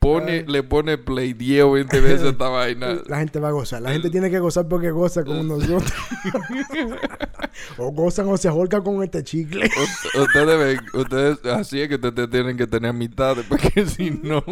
pone, 0.00 0.44
le 0.48 0.62
pone 0.62 0.98
play 0.98 1.32
10 1.32 1.62
o 1.64 1.72
20 1.72 2.00
veces 2.00 2.22
esta 2.22 2.48
vaina. 2.48 3.00
La 3.06 3.18
gente 3.18 3.38
va 3.38 3.48
a 3.48 3.52
gozar. 3.52 3.82
La 3.82 3.92
gente 3.92 4.10
tiene 4.10 4.30
que 4.30 4.40
gozar 4.40 4.66
porque 4.66 4.90
goza 4.90 5.24
con 5.24 5.46
nosotros. 5.46 5.92
o 7.76 7.90
gozan 7.90 8.28
o 8.28 8.36
se 8.36 8.48
ahorcan 8.48 8.82
con 8.82 9.02
este 9.02 9.22
chicle. 9.22 9.68
ustedes 10.14 10.58
ven, 10.58 10.80
ustedes, 10.94 11.44
así 11.46 11.80
es 11.80 11.88
que 11.88 11.94
ustedes 11.94 12.30
tienen 12.30 12.56
que 12.56 12.66
tener 12.66 12.92
mitad, 12.92 13.36
porque 13.48 13.86
si 13.86 14.10
no, 14.10 14.44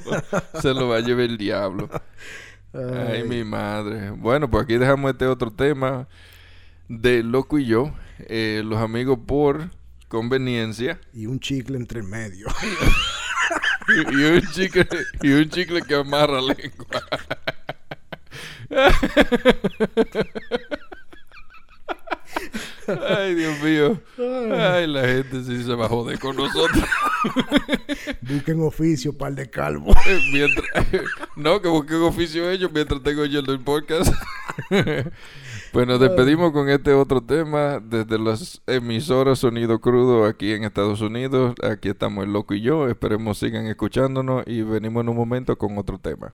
se 0.60 0.74
lo 0.74 0.88
va 0.88 0.96
a 0.96 1.00
llevar 1.00 1.24
el 1.24 1.38
diablo. 1.38 1.88
Ay, 2.72 3.24
mi 3.24 3.44
madre. 3.44 4.10
Bueno, 4.10 4.50
pues 4.50 4.64
aquí 4.64 4.76
dejamos 4.76 5.10
este 5.10 5.26
otro 5.26 5.50
tema 5.50 6.06
de 6.88 7.22
Loco 7.22 7.58
y 7.58 7.66
yo. 7.66 7.92
Eh, 8.20 8.62
los 8.64 8.78
amigos 8.78 9.18
por 9.26 9.70
conveniencia. 10.08 11.00
Y 11.12 11.26
un 11.26 11.40
chicle 11.40 11.76
entre 11.76 12.02
medio. 12.02 12.46
y, 13.88 14.22
un 14.22 14.42
chicle, 14.52 14.86
y 15.22 15.32
un 15.32 15.48
chicle 15.48 15.82
que 15.82 15.94
amarra 15.94 16.40
lengua. 16.40 17.02
Ay, 24.18 24.86
la 24.86 25.06
gente 25.06 25.44
sí 25.44 25.62
se 25.62 25.74
va 25.74 25.86
a 25.86 25.88
joder 25.88 26.18
con 26.18 26.36
nosotros. 26.36 26.84
Busquen 28.22 28.62
oficio, 28.62 29.12
par 29.12 29.34
de 29.34 29.48
calvo. 29.48 29.94
no, 31.36 31.60
que 31.60 31.68
busquen 31.68 32.02
oficio 32.02 32.50
ellos 32.50 32.70
mientras 32.72 33.02
tengo 33.02 33.24
yo 33.24 33.40
el 33.40 33.60
podcast. 33.60 34.12
Pues 35.72 35.86
nos 35.86 36.00
despedimos 36.00 36.52
con 36.52 36.68
este 36.70 36.92
otro 36.94 37.22
tema 37.22 37.78
desde 37.78 38.18
las 38.18 38.62
emisoras 38.66 39.38
Sonido 39.38 39.80
Crudo 39.80 40.24
aquí 40.24 40.52
en 40.52 40.64
Estados 40.64 41.00
Unidos. 41.02 41.54
Aquí 41.62 41.90
estamos 41.90 42.24
el 42.24 42.32
loco 42.32 42.54
y 42.54 42.62
yo. 42.62 42.88
Esperemos 42.88 43.38
sigan 43.38 43.66
escuchándonos 43.66 44.44
y 44.46 44.62
venimos 44.62 45.02
en 45.02 45.10
un 45.10 45.16
momento 45.16 45.56
con 45.56 45.76
otro 45.78 45.98
tema. 45.98 46.26